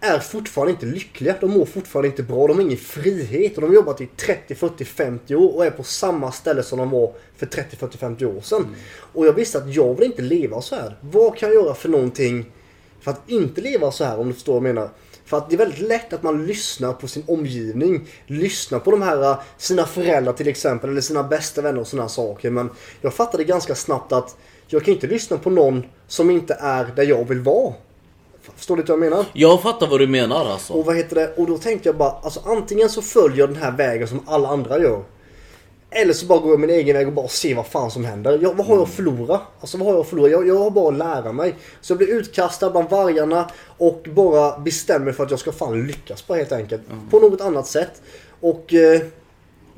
är 0.06 0.18
fortfarande 0.18 0.72
inte 0.72 0.86
lyckliga. 0.86 1.34
De 1.40 1.50
mår 1.50 1.64
fortfarande 1.64 2.08
inte 2.08 2.22
bra. 2.22 2.46
De 2.46 2.56
har 2.56 2.62
ingen 2.62 2.78
frihet. 2.78 3.54
Och 3.54 3.60
de 3.60 3.66
har 3.66 3.74
jobbat 3.74 4.00
i 4.00 4.06
30, 4.06 4.54
40, 4.54 4.84
50 4.84 5.34
år 5.34 5.56
och 5.56 5.66
är 5.66 5.70
på 5.70 5.82
samma 5.82 6.32
ställe 6.32 6.62
som 6.62 6.78
de 6.78 6.90
var 6.90 7.12
för 7.36 7.46
30, 7.46 7.76
40, 7.76 7.98
50 7.98 8.26
år 8.26 8.40
sedan. 8.40 8.66
Och 9.12 9.26
jag 9.26 9.32
visste 9.32 9.58
att 9.58 9.74
jag 9.74 9.94
vill 9.94 10.06
inte 10.06 10.22
leva 10.22 10.62
så 10.62 10.74
här. 10.74 10.96
Vad 11.00 11.36
kan 11.36 11.48
jag 11.48 11.64
göra 11.64 11.74
för 11.74 11.88
någonting 11.88 12.52
för 13.00 13.10
att 13.10 13.30
inte 13.30 13.60
leva 13.60 13.92
så 13.92 14.04
här 14.04 14.18
om 14.18 14.28
du 14.28 14.34
förstår 14.34 14.52
vad 14.52 14.68
jag 14.68 14.74
menar? 14.74 14.90
För 15.24 15.36
att 15.36 15.50
det 15.50 15.56
är 15.56 15.58
väldigt 15.58 15.88
lätt 15.88 16.12
att 16.12 16.22
man 16.22 16.46
lyssnar 16.46 16.92
på 16.92 17.08
sin 17.08 17.24
omgivning. 17.26 18.08
Lyssnar 18.26 18.78
på 18.78 18.90
de 18.90 19.02
här, 19.02 19.22
eh, 19.22 19.38
sina 19.58 19.86
föräldrar 19.86 20.32
till 20.32 20.48
exempel, 20.48 20.90
eller 20.90 21.00
sina 21.00 21.22
bästa 21.22 21.62
vänner 21.62 21.80
och 21.80 21.86
sådana 21.86 22.08
saker. 22.08 22.50
Men 22.50 22.70
jag 23.00 23.14
fattade 23.14 23.44
ganska 23.44 23.74
snabbt 23.74 24.12
att 24.12 24.36
jag 24.66 24.84
kan 24.84 24.94
inte 24.94 25.06
lyssna 25.06 25.38
på 25.38 25.50
någon 25.50 25.86
som 26.06 26.30
inte 26.30 26.56
är 26.60 26.92
där 26.96 27.02
jag 27.02 27.28
vill 27.28 27.40
vara. 27.40 27.74
Förstår 28.56 28.76
du 28.76 28.82
vad 28.82 28.90
jag 28.90 28.98
menar? 28.98 29.24
Jag 29.32 29.62
fattar 29.62 29.86
vad 29.86 30.00
du 30.00 30.06
menar 30.06 30.50
alltså. 30.52 30.72
Och 30.72 30.84
vad 30.84 30.96
heter 30.96 31.14
det? 31.14 31.34
Och 31.36 31.46
då 31.46 31.58
tänkte 31.58 31.88
jag 31.88 31.96
bara, 31.96 32.10
alltså 32.22 32.40
antingen 32.44 32.88
så 32.88 33.02
följer 33.02 33.38
jag 33.38 33.48
den 33.48 33.62
här 33.62 33.72
vägen 33.72 34.08
som 34.08 34.20
alla 34.26 34.48
andra 34.48 34.78
gör. 34.78 35.02
Eller 35.90 36.12
så 36.12 36.26
bara 36.26 36.38
går 36.38 36.50
jag 36.50 36.60
min 36.60 36.70
egen 36.70 36.96
väg 36.96 37.06
och 37.06 37.12
bara 37.12 37.28
ser 37.28 37.54
vad 37.54 37.66
fan 37.66 37.90
som 37.90 38.04
händer. 38.04 38.38
Jag, 38.42 38.54
vad 38.54 38.66
har 38.66 38.74
jag 38.74 38.82
att 38.82 38.90
förlora? 38.90 39.40
Alltså 39.60 39.78
vad 39.78 39.86
har 39.86 39.94
jag 39.94 40.00
att 40.00 40.08
förlora? 40.08 40.28
Jag, 40.28 40.48
jag 40.48 40.58
har 40.58 40.70
bara 40.70 40.88
att 40.88 40.98
lära 40.98 41.32
mig. 41.32 41.54
Så 41.80 41.92
jag 41.92 41.98
blir 41.98 42.08
utkastad 42.08 42.70
bland 42.70 42.90
vargarna 42.90 43.50
och 43.78 44.06
bara 44.14 44.58
bestämmer 44.58 45.12
för 45.12 45.24
att 45.24 45.30
jag 45.30 45.40
ska 45.40 45.52
fan 45.52 45.86
lyckas 45.86 46.26
bara 46.26 46.38
helt 46.38 46.52
enkelt. 46.52 46.82
På 47.10 47.18
något 47.18 47.40
annat 47.40 47.66
sätt. 47.66 48.02
Och 48.40 48.74
eh, 48.74 49.00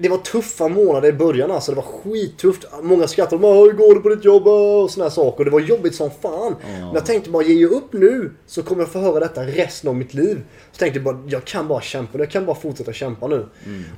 det 0.01 0.09
var 0.09 0.19
tuffa 0.19 0.69
månader 0.69 1.09
i 1.09 1.13
början 1.13 1.51
alltså. 1.51 1.73
Det 1.73 1.77
var 1.77 1.83
skittufft. 1.83 2.65
Många 2.83 3.07
skrattade. 3.07 3.47
"Åh, 3.47 3.65
Hur 3.65 3.73
går 3.73 3.95
det 3.95 4.01
på 4.01 4.09
ditt 4.09 4.25
jobb? 4.25 4.47
Och 4.49 4.91
såna 4.91 5.05
här 5.05 5.11
saker. 5.11 5.45
Det 5.45 5.51
var 5.51 5.61
jobbigt 5.61 5.95
som 5.95 6.11
fan. 6.23 6.57
Men 6.63 6.95
jag 6.95 7.07
tänkte 7.07 7.31
bara, 7.31 7.43
ge 7.45 7.55
jag 7.55 7.73
upp 7.73 7.93
nu 7.93 8.31
så 8.47 8.63
kommer 8.63 8.83
jag 8.83 8.89
få 8.93 8.99
höra 8.99 9.21
detta 9.21 9.43
resten 9.47 9.89
av 9.91 9.97
mitt 9.97 10.15
liv. 10.15 10.41
Så 10.73 10.79
tänkte 10.79 10.99
jag 10.99 11.05
bara, 11.05 11.19
jag 11.29 11.45
kan 11.45 11.69
bara 11.69 11.81
kämpa. 11.81 12.19
Jag 12.19 12.31
kan 12.31 12.47
bara 12.47 12.57
fortsätta 12.57 12.93
kämpa 12.93 13.27
nu. 13.27 13.47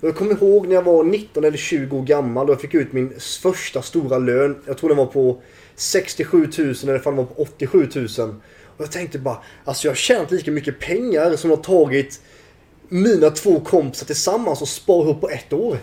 Och 0.00 0.08
jag 0.08 0.16
kommer 0.16 0.32
ihåg 0.42 0.66
när 0.68 0.74
jag 0.74 0.82
var 0.82 1.04
19 1.04 1.44
eller 1.44 1.58
20 1.58 1.96
år 1.98 2.02
gammal 2.02 2.46
och 2.46 2.52
jag 2.52 2.60
fick 2.60 2.74
ut 2.74 2.92
min 2.92 3.12
första 3.42 3.82
stora 3.82 4.18
lön. 4.18 4.56
Jag 4.66 4.78
tror 4.78 4.88
den 4.88 4.98
var 4.98 5.06
på 5.06 5.42
67 5.76 6.38
000 6.58 6.74
eller 6.82 6.98
fan 6.98 7.16
den 7.16 7.26
var 7.26 7.34
på 7.34 7.42
87 7.42 7.88
000. 7.94 8.06
Och 8.76 8.84
jag 8.84 8.92
tänkte 8.92 9.18
bara, 9.18 9.38
alltså 9.64 9.86
jag 9.86 9.90
har 9.90 9.96
tjänat 9.96 10.30
lika 10.30 10.50
mycket 10.50 10.80
pengar 10.80 11.36
som 11.36 11.50
har 11.50 11.56
tagit 11.56 12.20
mina 12.90 13.30
två 13.30 13.60
kompisar 13.60 14.06
tillsammans 14.06 14.62
och 14.62 14.68
spara 14.68 15.02
ihop 15.04 15.20
på 15.20 15.30
ett 15.30 15.52
år. 15.52 15.78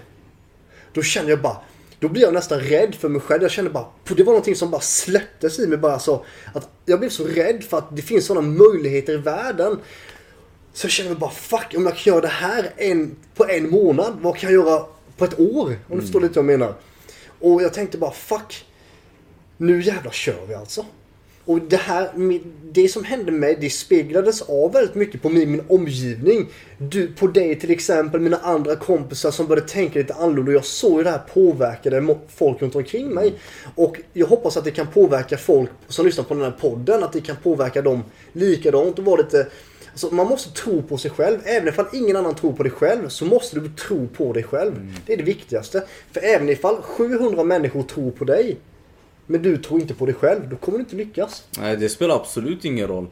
Då 0.93 1.01
känner 1.01 1.29
jag 1.29 1.41
bara, 1.41 1.57
då 1.99 2.09
blir 2.09 2.21
jag 2.21 2.33
nästan 2.33 2.59
rädd 2.59 2.95
för 2.95 3.09
mig 3.09 3.21
själv. 3.21 3.41
Jag 3.41 3.51
känner 3.51 3.69
bara, 3.69 3.85
det 4.03 4.23
var 4.23 4.33
någonting 4.33 4.55
som 4.55 4.71
bara 4.71 4.81
släpptes 4.81 5.59
i 5.59 5.67
mig 5.67 5.77
bara 5.77 5.99
så. 5.99 6.25
Att 6.53 6.69
jag 6.85 6.99
blev 6.99 7.09
så 7.09 7.23
rädd 7.23 7.63
för 7.63 7.77
att 7.77 7.95
det 7.95 8.01
finns 8.01 8.25
sådana 8.25 8.47
möjligheter 8.47 9.13
i 9.13 9.17
världen. 9.17 9.79
Så 10.73 10.85
jag 10.85 10.91
känner 10.91 11.15
bara, 11.15 11.31
fuck 11.31 11.73
om 11.75 11.85
jag 11.85 11.97
kan 11.97 12.13
göra 12.13 12.21
det 12.21 12.27
här 12.27 12.73
en, 12.77 13.15
på 13.35 13.45
en 13.45 13.69
månad, 13.69 14.17
vad 14.21 14.37
kan 14.37 14.53
jag 14.53 14.65
göra 14.65 14.85
på 15.17 15.25
ett 15.25 15.39
år? 15.39 15.79
Om 15.89 15.95
du 15.95 16.01
förstår 16.01 16.21
lite 16.21 16.41
vad 16.41 16.51
jag 16.51 16.59
menar. 16.59 16.73
Och 17.39 17.63
jag 17.63 17.73
tänkte 17.73 17.97
bara, 17.97 18.11
fuck. 18.11 18.65
Nu 19.57 19.81
jävlar 19.81 20.11
kör 20.11 20.45
vi 20.47 20.53
alltså. 20.53 20.85
Och 21.47 21.61
det 21.61 21.77
här, 21.77 22.09
det 22.71 22.89
som 22.89 23.03
hände 23.03 23.31
mig, 23.31 23.57
det 23.61 23.69
speglades 23.69 24.41
av 24.41 24.73
väldigt 24.73 24.95
mycket 24.95 25.21
på 25.21 25.29
min, 25.29 25.51
min 25.51 25.63
omgivning. 25.67 26.47
Du, 26.77 27.07
på 27.07 27.27
dig 27.27 27.59
till 27.59 27.71
exempel, 27.71 28.21
mina 28.21 28.37
andra 28.37 28.75
kompisar 28.75 29.31
som 29.31 29.47
började 29.47 29.67
tänka 29.67 29.99
lite 29.99 30.13
annorlunda. 30.13 30.51
Jag 30.51 30.65
såg 30.65 30.97
ju 30.97 31.03
det 31.03 31.09
här 31.09 31.21
påverkade 31.33 32.15
folk 32.27 32.61
runt 32.61 32.75
omkring 32.75 33.09
mig. 33.09 33.33
Och 33.75 33.99
jag 34.13 34.27
hoppas 34.27 34.57
att 34.57 34.63
det 34.63 34.71
kan 34.71 34.87
påverka 34.87 35.37
folk 35.37 35.69
som 35.87 36.05
lyssnar 36.05 36.23
på 36.23 36.33
den 36.33 36.43
här 36.43 36.55
podden. 36.59 37.03
Att 37.03 37.13
det 37.13 37.21
kan 37.21 37.35
påverka 37.43 37.81
dem 37.81 38.03
likadant 38.33 38.99
och 38.99 39.05
vara 39.05 39.21
lite 39.21 39.47
Alltså, 39.91 40.15
man 40.15 40.27
måste 40.27 40.61
tro 40.61 40.81
på 40.81 40.97
sig 40.97 41.11
själv. 41.11 41.39
Även 41.43 41.67
ifall 41.67 41.85
ingen 41.93 42.15
annan 42.15 42.35
tror 42.35 42.53
på 42.53 42.63
dig 42.63 42.71
själv 42.71 43.09
så 43.09 43.25
måste 43.25 43.59
du 43.59 43.69
tro 43.69 44.07
på 44.07 44.33
dig 44.33 44.43
själv. 44.43 44.93
Det 45.05 45.13
är 45.13 45.17
det 45.17 45.23
viktigaste. 45.23 45.83
För 46.11 46.21
även 46.23 46.49
ifall 46.49 46.81
700 46.81 47.43
människor 47.43 47.83
tror 47.83 48.11
på 48.11 48.25
dig 48.25 48.57
men 49.27 49.41
du 49.41 49.57
tror 49.57 49.81
inte 49.81 49.93
på 49.93 50.05
dig 50.05 50.15
själv, 50.15 50.49
då 50.49 50.55
kommer 50.55 50.77
du 50.77 50.83
inte 50.83 50.95
lyckas. 50.95 51.43
Nej, 51.59 51.77
det 51.77 51.89
spelar 51.89 52.15
absolut 52.15 52.65
ingen 52.65 52.87
roll. 52.87 53.07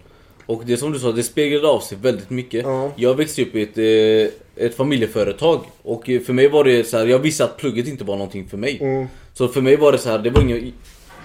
Och 0.45 0.63
det 0.65 0.77
som 0.77 0.91
du 0.91 0.99
sa, 0.99 1.11
det 1.11 1.23
speglade 1.23 1.67
av 1.67 1.79
sig 1.79 1.97
väldigt 2.01 2.29
mycket. 2.29 2.65
Ja. 2.65 2.91
Jag 2.95 3.15
växte 3.15 3.41
upp 3.41 3.55
i 3.55 3.61
ett, 3.61 3.77
eh, 3.77 4.65
ett 4.65 4.75
familjeföretag. 4.75 5.59
Och 5.81 6.09
eh, 6.09 6.21
för 6.21 6.33
mig 6.33 6.47
var 6.47 6.63
det 6.63 6.83
så 6.83 6.97
här, 6.97 7.05
jag 7.05 7.19
visste 7.19 7.43
att 7.43 7.57
plugget 7.57 7.87
inte 7.87 8.03
var 8.03 8.15
någonting 8.15 8.47
för 8.47 8.57
mig. 8.57 8.77
Mm. 8.81 9.07
Så 9.33 9.47
för 9.47 9.61
mig 9.61 9.75
var 9.75 9.91
det 9.91 9.97
så 9.97 10.09
här, 10.09 10.19
det 10.19 10.29
var 10.29 10.41
ingen... 10.41 10.73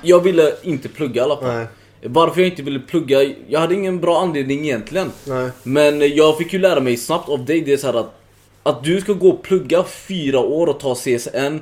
Jag 0.02 0.20
ville 0.20 0.52
inte 0.62 0.88
plugga 0.88 1.20
i 1.20 1.24
alla 1.24 1.36
fall. 1.36 1.54
Nej. 1.56 1.66
Varför 2.02 2.40
jag 2.40 2.50
inte 2.50 2.62
ville 2.62 2.80
plugga, 2.80 3.34
jag 3.48 3.60
hade 3.60 3.74
ingen 3.74 4.00
bra 4.00 4.20
anledning 4.20 4.64
egentligen. 4.64 5.10
Nej. 5.24 5.50
Men 5.62 6.02
eh, 6.02 6.06
jag 6.06 6.38
fick 6.38 6.52
ju 6.52 6.58
lära 6.58 6.80
mig 6.80 6.96
snabbt 6.96 7.28
av 7.28 7.44
dig, 7.44 7.60
det 7.60 7.72
är 7.72 7.76
så 7.76 7.98
att 7.98 8.14
Att 8.62 8.84
du 8.84 9.00
ska 9.00 9.12
gå 9.12 9.28
och 9.28 9.42
plugga 9.42 9.84
fyra 9.84 10.40
år 10.40 10.66
och 10.66 10.80
ta 10.80 10.94
CSN 10.94 11.58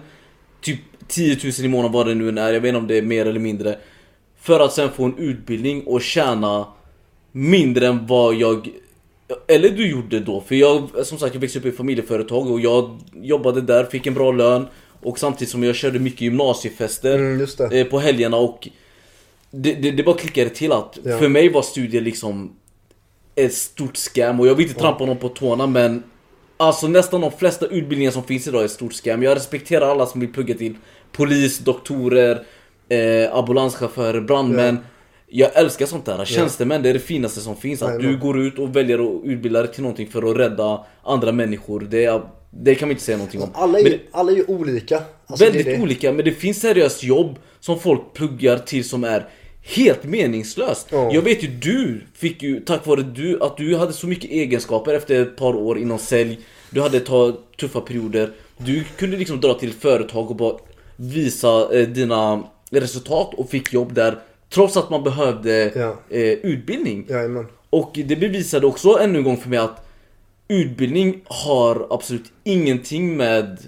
Typ 0.61 0.81
10 1.09 1.39
000 1.45 1.53
i 1.59 1.69
månaden 1.69 1.93
vad 1.93 2.07
det 2.07 2.15
nu 2.15 2.29
är, 2.41 2.53
jag 2.53 2.61
vet 2.61 2.69
inte 2.69 2.79
om 2.79 2.87
det 2.87 2.99
är 2.99 3.03
mer 3.03 3.27
eller 3.27 3.41
mindre. 3.41 3.79
För 4.41 4.61
att 4.61 4.73
sen 4.73 4.91
få 4.91 5.05
en 5.05 5.19
utbildning 5.19 5.83
och 5.87 6.03
tjäna 6.03 6.67
mindre 7.33 7.87
än 7.87 8.07
vad 8.07 8.35
jag 8.35 8.69
Eller 9.49 9.71
du 9.71 9.91
gjorde 9.91 10.21
då, 10.21 10.41
för 10.41 10.55
jag 10.55 11.07
som 11.07 11.19
sagt 11.19 11.35
jag 11.35 11.41
växte 11.41 11.59
upp 11.59 11.67
i 11.67 11.73
familjeföretag 11.73 12.51
och 12.51 12.61
jag 12.61 12.99
jobbade 13.15 13.61
där, 13.61 13.85
fick 13.85 14.07
en 14.07 14.15
bra 14.15 14.33
lön. 14.33 14.67
Och 15.03 15.19
samtidigt 15.19 15.51
som 15.51 15.65
jag 15.65 15.75
körde 15.75 15.99
mycket 15.99 16.21
gymnasiefester 16.21 17.15
Mm, 17.19 17.47
eh, 17.73 17.85
på 17.85 17.99
helgerna 17.99 18.37
och 18.37 18.69
det, 19.51 19.75
det, 19.75 19.91
det 19.91 20.03
bara 20.03 20.17
klickade 20.17 20.51
till 20.51 20.73
att 20.73 20.99
Ja. 21.05 21.19
för 21.19 21.29
mig 21.29 21.49
var 21.49 21.63
studier 21.63 22.01
liksom 22.01 22.57
ett 23.35 23.55
stort 23.55 23.97
scam. 23.97 24.41
Och 24.41 24.47
jag 24.47 24.55
vill 24.55 24.69
inte 24.69 24.81
trampa 24.81 25.07
någon 25.07 25.17
på 25.17 25.29
tårna 25.29 25.67
men 25.67 26.03
Alltså 26.61 26.89
nästan 26.89 27.21
de 27.21 27.33
flesta 27.33 27.67
utbildningar 27.67 28.11
som 28.11 28.23
finns 28.23 28.47
idag 28.49 28.61
är 28.61 28.65
ett 28.65 28.71
stort 28.71 28.93
scam. 28.93 29.23
Jag 29.23 29.37
respekterar 29.37 29.91
alla 29.91 30.07
som 30.07 30.21
vill 30.21 30.33
plugga 30.33 30.55
till 30.55 30.75
polis, 31.13 31.59
doktorer, 31.59 32.43
eh, 32.89 33.35
ambulanschaufförer, 33.35 34.21
brandmän. 34.21 34.79
Jag 35.31 35.57
älskar 35.57 35.87
sånt 35.87 36.05
där. 36.05 36.25
Tjänstemän, 36.25 36.83
det 36.83 36.89
är 36.89 36.93
det 36.93 36.99
finaste 36.99 37.41
som 37.41 37.57
finns. 37.57 37.83
Att 37.83 38.01
du 38.01 38.19
går 38.19 38.41
ut 38.41 38.59
och 38.59 38.77
väljer 38.77 38.99
att 38.99 39.25
utbilda 39.25 39.63
dig 39.63 39.73
till 39.73 39.83
någonting 39.83 40.07
för 40.07 40.31
att 40.31 40.37
rädda 40.37 40.85
andra 41.03 41.33
människor. 41.33 41.87
Det, 41.91 42.05
är, 42.05 42.23
det 42.51 42.75
kan 42.75 42.89
vi 42.89 42.93
inte 42.93 43.05
säga 43.05 43.19
någonting 43.19 43.43
om. 43.43 43.51
Alla 43.55 43.79
är, 43.79 43.85
Men 43.85 43.93
alla 44.13 44.33
är 44.33 44.37
ju 44.37 44.45
olika. 44.45 45.03
Alltså, 45.27 45.45
väldigt 45.45 45.67
det 45.67 45.77
det. 45.77 45.83
olika, 45.83 46.13
men 46.13 46.25
det 46.25 46.33
finns 46.33 46.61
seriöst 46.61 47.03
jobb 47.03 47.39
som 47.61 47.81
folk 47.81 48.01
pluggar 48.15 48.59
till 48.59 48.89
som 48.89 49.05
är 49.05 49.29
helt 49.63 50.05
meningslöst. 50.05 50.89
Ja. 50.91 51.11
Jag 51.13 51.23
vet 51.23 51.45
ju 51.45 51.49
du 51.49 52.01
fick 52.15 52.43
ju, 52.43 52.61
tack 52.61 52.87
vare 52.87 53.03
du, 53.03 53.43
att 53.43 53.57
du 53.57 53.77
hade 53.77 53.93
så 53.93 54.07
mycket 54.07 54.31
egenskaper 54.31 54.95
efter 54.95 55.23
ett 55.23 55.37
par 55.37 55.57
år 55.57 55.79
inom 55.79 55.99
sälj. 55.99 56.39
Du 56.71 56.81
hade 56.81 57.01
tuffa 57.61 57.81
perioder. 57.81 58.31
Du 58.59 58.85
kunde 58.85 59.17
liksom 59.17 59.41
dra 59.41 59.55
till 59.55 59.73
företag 59.73 60.31
och 60.31 60.37
bara 60.37 60.57
visa 61.01 61.69
eh, 61.79 61.89
dina 61.89 62.43
resultat 62.71 63.35
och 63.35 63.51
fick 63.51 63.73
jobb 63.73 63.93
där. 63.95 64.19
Trots 64.51 64.77
att 64.77 64.91
man 64.91 65.05
behövde 65.05 65.73
Ja. 65.75 65.97
eh, 66.17 66.23
utbildning. 66.23 67.07
Jajamän. 67.09 67.47
Och 67.71 67.91
det 67.95 68.17
bevisade 68.17 68.67
också 68.67 68.99
ännu 69.01 69.19
en 69.19 69.25
gång 69.25 69.37
för 69.37 69.49
mig 69.49 69.59
att 69.59 69.87
utbildning 70.49 71.23
har 71.25 71.87
absolut 71.91 72.33
ingenting 72.45 73.17
med... 73.17 73.59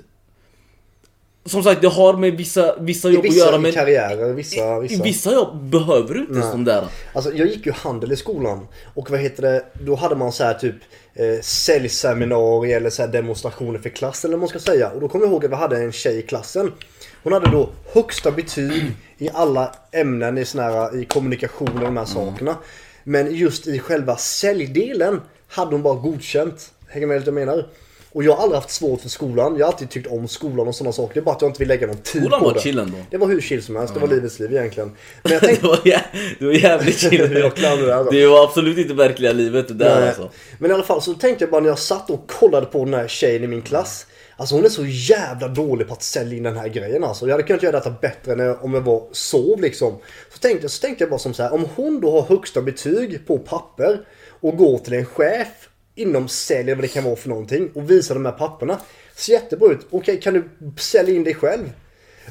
Som 1.45 1.63
sagt, 1.63 1.81
det 1.81 1.89
har 1.89 2.17
med 2.17 2.37
vissa, 2.37 2.77
vissa 2.81 3.09
jobb 3.09 3.19
att 3.19 3.25
vissa 3.25 3.47
göra 3.47 3.59
men 3.59 3.73
karriärer, 3.73 4.33
vissa... 4.33 4.81
vissa. 4.81 5.03
vissa 5.03 5.33
jobb 5.33 5.63
behöver 5.63 6.15
du 6.15 6.21
inte 6.21 6.43
sån 6.43 6.65
där. 6.65 6.85
Alltså 7.13 7.33
jag 7.33 7.49
gick 7.49 7.67
ju 7.67 7.73
handel 7.73 8.13
i 8.13 8.17
skolan 8.17 8.67
och 8.95 9.11
vad 9.11 9.21
heter 9.21 9.43
det, 9.43 9.65
då 9.85 9.95
hade 9.95 10.15
man 10.15 10.33
så 10.33 10.45
här 10.45 10.55
typ 10.55 10.75
eh, 11.15 11.41
säljseminarier 11.43 12.77
eller 12.77 12.91
så 12.91 13.03
här 13.03 13.09
demonstrationer 13.09 13.79
för 13.79 13.89
klassen 13.89 14.29
eller 14.29 14.37
vad 14.37 14.41
man 14.41 14.49
ska 14.49 14.73
säga. 14.73 14.91
Och 14.91 15.01
då 15.01 15.09
kommer 15.09 15.25
jag 15.25 15.33
ihåg 15.33 15.45
att 15.45 15.51
vi 15.51 15.55
hade 15.55 15.77
en 15.77 15.93
tjej 15.93 16.19
i 16.19 16.23
klassen. 16.23 16.73
Hon 17.23 17.33
hade 17.33 17.51
då 17.51 17.69
högsta 17.93 18.31
betyg 18.31 18.83
i 19.19 19.31
alla 19.35 19.75
ämnen 19.93 20.39
i, 20.39 20.45
såna 20.45 20.63
här, 20.63 21.01
i 21.01 21.05
kommunikation 21.05 21.69
och 21.75 21.81
de 21.81 21.97
här 21.97 22.05
sakerna. 22.05 22.57
Men 23.05 23.35
just 23.35 23.67
i 23.67 23.79
själva 23.79 24.17
säljdelen 24.17 25.21
hade 25.49 25.71
hon 25.75 25.83
bara 25.83 25.95
godkänt. 25.95 26.73
Hänger 26.89 27.07
med 27.07 27.19
lite 27.19 27.33
menar? 27.33 27.67
Och 28.13 28.25
jag 28.25 28.33
har 28.33 28.43
aldrig 28.43 28.57
haft 28.57 28.71
svårt 28.71 29.01
för 29.01 29.09
skolan. 29.09 29.57
Jag 29.59 29.67
har 29.67 29.73
alltid 29.73 29.91
tyckt 29.91 30.07
om 30.11 30.29
skolan 30.29 30.69
och 30.69 30.75
sådana 30.75 30.93
saker. 30.93 31.15
Det 31.15 31.21
är 31.21 31.25
bara 31.25 31.35
att 31.37 31.43
jag 31.43 31.49
inte 31.49 31.59
vill 31.59 31.69
lägga 31.69 31.87
någon 31.87 31.97
tid 31.97 32.23
Skolan 32.23 32.41
på 32.41 32.47
var 32.47 32.55
det. 32.55 32.61
chill 32.61 32.79
ändå. 32.79 32.97
Det 33.11 33.17
var 33.17 33.27
hur 33.27 33.41
chill 33.41 33.63
som 33.63 33.77
helst. 33.77 33.95
Det 33.95 34.01
var 34.01 34.09
livets 34.09 34.39
liv 34.39 34.53
egentligen. 34.53 34.91
Men 35.23 35.33
jag 35.33 35.43
tänkte 35.43 35.63
det, 35.63 35.69
var 35.69 35.77
jä- 35.77 36.01
det 36.39 36.47
var 36.47 36.53
jävligt 36.53 36.99
chill. 36.99 37.29
Det 38.11 38.27
var 38.27 38.45
absolut 38.45 38.79
inte 38.79 38.95
verkliga 38.95 39.33
livet 39.33 39.69
det 39.69 39.75
där 39.75 40.01
Nej. 40.01 40.09
alltså. 40.09 40.31
Men 40.59 40.71
i 40.71 40.75
alla 40.75 40.83
fall 40.83 41.03
så 41.03 41.15
tänkte 41.15 41.45
jag 41.45 41.51
bara 41.51 41.61
när 41.61 41.69
jag 41.69 41.79
satt 41.79 42.11
och 42.11 42.27
kollade 42.31 42.67
på 42.67 42.85
den 42.85 42.95
här 42.95 43.09
tjejen 43.09 43.45
i 43.45 43.47
min 43.47 43.63
klass. 43.63 44.07
Alltså 44.41 44.55
hon 44.55 44.65
är 44.65 44.69
så 44.69 44.87
jävla 44.87 45.49
dålig 45.49 45.89
på 45.89 45.93
att 45.95 46.03
sälja 46.03 46.37
in 46.37 46.43
den 46.43 46.57
här 46.57 46.69
grejen 46.69 47.05
alltså. 47.05 47.27
Jag 47.27 47.33
hade 47.33 47.43
kunnat 47.43 47.63
göra 47.63 47.79
detta 47.79 47.91
bättre 47.91 48.35
när 48.35 48.45
jag, 48.45 48.65
om 48.65 48.75
jag 48.75 48.81
var 48.81 49.09
sov 49.13 49.61
liksom. 49.61 49.99
Så 50.33 50.39
tänkte, 50.39 50.69
så 50.69 50.81
tänkte 50.81 51.05
jag 51.05 51.11
bara 51.11 51.19
som 51.19 51.35
så 51.35 51.43
här. 51.43 51.53
Om 51.53 51.67
hon 51.77 52.01
då 52.01 52.11
har 52.11 52.23
högsta 52.23 52.63
betyg 52.63 53.27
på 53.27 53.39
papper 53.39 54.01
och 54.41 54.57
går 54.57 54.79
till 54.79 54.93
en 54.93 55.07
chef 55.07 55.69
inom 55.95 56.29
sälj 56.29 56.61
eller 56.61 56.75
vad 56.75 56.85
det 56.85 56.89
kan 56.89 57.05
vara 57.05 57.17
för 57.17 57.29
någonting 57.29 57.71
och 57.75 57.91
visar 57.91 58.15
de 58.15 58.25
här 58.25 58.33
papperna. 58.33 58.81
Ser 59.15 59.33
jättebra 59.33 59.73
ut. 59.73 59.87
Okej, 59.91 60.21
kan 60.21 60.35
du 60.35 60.49
sälja 60.77 61.15
in 61.15 61.25
dig 61.25 61.35
själv? 61.35 61.73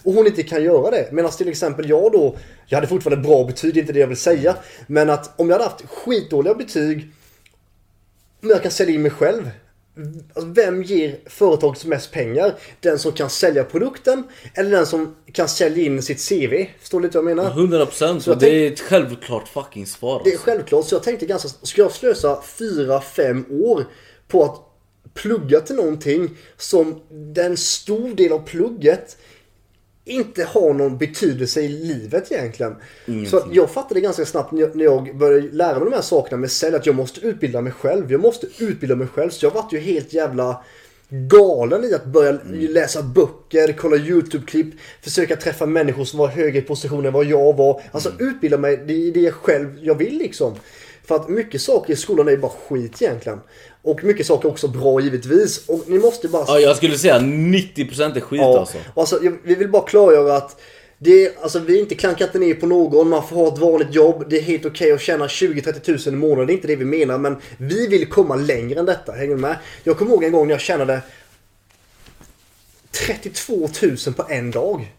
Och 0.04 0.13
hon 0.13 0.28
inte 0.28 0.44
kan 0.44 0.63
göra 0.63 0.92
det. 0.92 1.10
Medan 1.12 1.32
till 1.32 1.50
exempel 1.50 1.89
jag 1.89 2.12
då, 2.12 2.38
jag 2.68 2.78
hade 2.78 2.88
fortfarande 2.88 3.28
bra 3.28 3.44
betyg, 3.44 3.74
det 3.74 3.80
är 3.80 3.82
inte 3.82 3.94
det 3.94 4.00
jag 4.00 4.08
vill 4.08 4.18
säga. 4.18 4.56
Men 4.88 5.10
att 5.10 5.39
om 5.39 5.50
jag 5.50 5.56
hade 5.56 5.70
haft 5.70 5.86
skitdåliga 5.89 6.54
betyg 6.54 7.12
men 8.42 8.50
jag 8.50 8.62
kan 8.62 8.72
sälja 8.72 8.96
in 8.96 9.01
mig 9.01 9.12
själv. 9.12 9.50
Alltså, 10.34 10.51
vem 10.51 10.84
ger 10.84 11.20
företaget 11.25 11.86
mest 11.86 12.12
pengar? 12.12 12.56
Den 12.79 13.00
som 13.00 13.12
kan 13.12 13.29
sälja 13.29 13.63
produkten 13.63 14.24
eller 14.53 14.72
den 14.72 14.86
som 14.86 15.15
kan 15.34 15.48
sälja 15.48 15.86
in 15.86 16.01
sitt 16.01 16.29
CV? 16.29 16.65
Förstår 16.79 17.00
du 17.00 17.08
lite 17.08 17.20
vad 17.20 17.32
jag 17.32 17.38
menar? 17.38 17.51
100% 17.51 18.20
så 18.20 18.29
jag 18.29 18.39
det 18.39 18.50
är 18.50 18.72
ett 18.72 18.79
självklart 18.79 19.48
fucking 19.48 19.86
svar 19.86 20.22
Det 20.24 20.29
är 20.29 20.34
alltså. 20.34 20.46
självklart. 20.46 20.86
Så 20.86 20.96
jag 20.96 21.03
tänkte 21.03 21.25
ganska... 21.25 21.50
Ska 21.50 21.82
jag 21.82 21.91
slösa 21.91 22.41
4-5 22.58 23.63
år 23.63 23.86
på 24.27 24.44
att 24.44 24.65
plugga 25.13 25.60
till 25.60 25.75
någonting 25.75 26.29
som 26.58 27.01
den 27.10 27.58
stor 27.58 28.10
del 28.10 28.32
av 28.32 28.39
plugget 28.39 29.18
inte 30.10 30.44
har 30.44 30.74
någon 30.74 30.98
betydelse 30.98 31.62
i 31.62 31.68
livet 31.68 32.32
egentligen. 32.32 32.75
Så 33.28 33.38
att 33.38 33.46
jag 33.51 33.70
fattade 33.70 34.01
ganska 34.01 34.25
snabbt 34.25 34.51
när 34.51 34.84
jag, 34.84 35.18
började 35.18 35.48
lära 35.51 35.80
mig 35.80 35.89
de 35.89 35.96
här 35.96 36.01
sakerna 36.01 36.38
med 36.38 36.51
sälj 36.51 36.75
att 36.75 36.86
jag 36.86 36.96
måste 36.96 37.22
utbilda 37.22 37.62
mig 37.62 37.74
själv. 37.74 38.12
Jag 38.12 38.22
måste 38.22 38.48
utbilda 38.60 38.96
mig 38.96 39.08
själv. 39.08 39.30
Så 39.30 39.46
jag 39.46 39.51
vart 39.51 39.74
ju 39.74 39.80
helt 39.80 40.13
jävla 40.13 40.63
galen 41.10 41.84
i 41.84 41.94
att 41.94 42.06
börja 42.06 42.39
läsa 42.70 43.04
böcker, 43.04 43.74
kolla 43.78 43.96
YouTube-klipp, 43.96 44.68
försöka 45.01 45.36
träffa 45.36 45.66
människor 45.66 46.06
som 46.06 46.20
var 46.20 46.28
högre 46.28 46.60
i 46.60 46.62
position 46.62 47.06
än 47.06 47.13
vad 47.13 47.25
jag 47.25 47.58
var. 47.58 47.82
Alltså 47.92 48.12
utbilda 48.20 48.58
mig, 48.58 48.78
det 48.88 48.94
är 48.94 49.12
det 49.12 49.20
jag 49.20 49.34
själv 49.34 49.80
jag 49.82 49.96
vill 49.96 50.18
liksom. 50.18 50.56
För 51.06 51.16
att 51.16 51.30
mycket 51.30 51.62
saker 51.62 51.94
i 51.94 51.96
skolan 51.96 52.28
är 52.28 52.32
ju 52.32 52.38
bara 52.38 52.51
skit 52.51 53.01
egentligen. 53.01 53.39
Och 53.81 54.03
mycket 54.03 54.25
saker 54.25 54.50
också 54.50 54.67
bra 54.67 55.01
givetvis. 55.01 55.67
Och 55.67 55.83
ni 55.88 56.00
måste 56.00 56.27
bara... 56.27 56.43
Ja, 56.48 56.59
jag 56.59 56.77
skulle 56.77 56.98
säga 56.98 57.19
90% 57.19 58.15
är 58.15 58.19
skit 58.19 58.41
Ja, 58.41 58.59
alltså. 58.59 58.77
alltså, 58.95 59.19
vi 59.43 59.55
vill 59.55 59.69
bara 59.69 59.81
klargöra 59.81 60.38
att 60.38 60.62
det, 60.98 61.25
är- 61.25 61.31
alltså, 61.41 61.59
vi 61.59 61.75
är 61.77 61.79
inte 61.81 61.95
klankat 61.95 62.33
ner 62.33 62.53
på 62.53 62.65
någon, 62.67 63.09
man 63.09 63.27
får 63.27 63.36
ha 63.36 63.48
ett 63.53 63.59
vanligt 63.59 63.93
jobb. 63.93 64.24
Det 64.29 64.38
är 64.38 64.41
helt 64.41 64.65
okej 64.65 64.91
att 64.91 65.01
tjäna 65.01 65.27
20-30 65.27 65.79
tusen 65.79 66.13
i 66.13 66.17
månaden, 66.17 66.48
det 66.48 66.53
är 66.53 66.55
inte 66.55 66.67
det 66.67 66.75
vi 66.75 66.86
menar. 66.86 67.17
Men 67.17 67.36
vi 67.57 67.88
vill 67.88 68.05
komma 68.09 68.36
längre 68.36 68.79
än 68.79 68.86
detta, 68.86 69.12
hänger 69.12 69.36
du 69.36 69.41
med? 69.41 69.55
Jag 69.83 69.98
kommer 69.98 70.12
ihåg 70.12 70.24
en 70.24 70.31
gång 70.31 70.48
när 70.48 70.53
jag 70.53 70.62
tjänade 70.62 71.01
32 72.91 73.69
000 74.05 74.13
på 74.15 74.25
en 74.29 74.51
dag. 74.51 74.91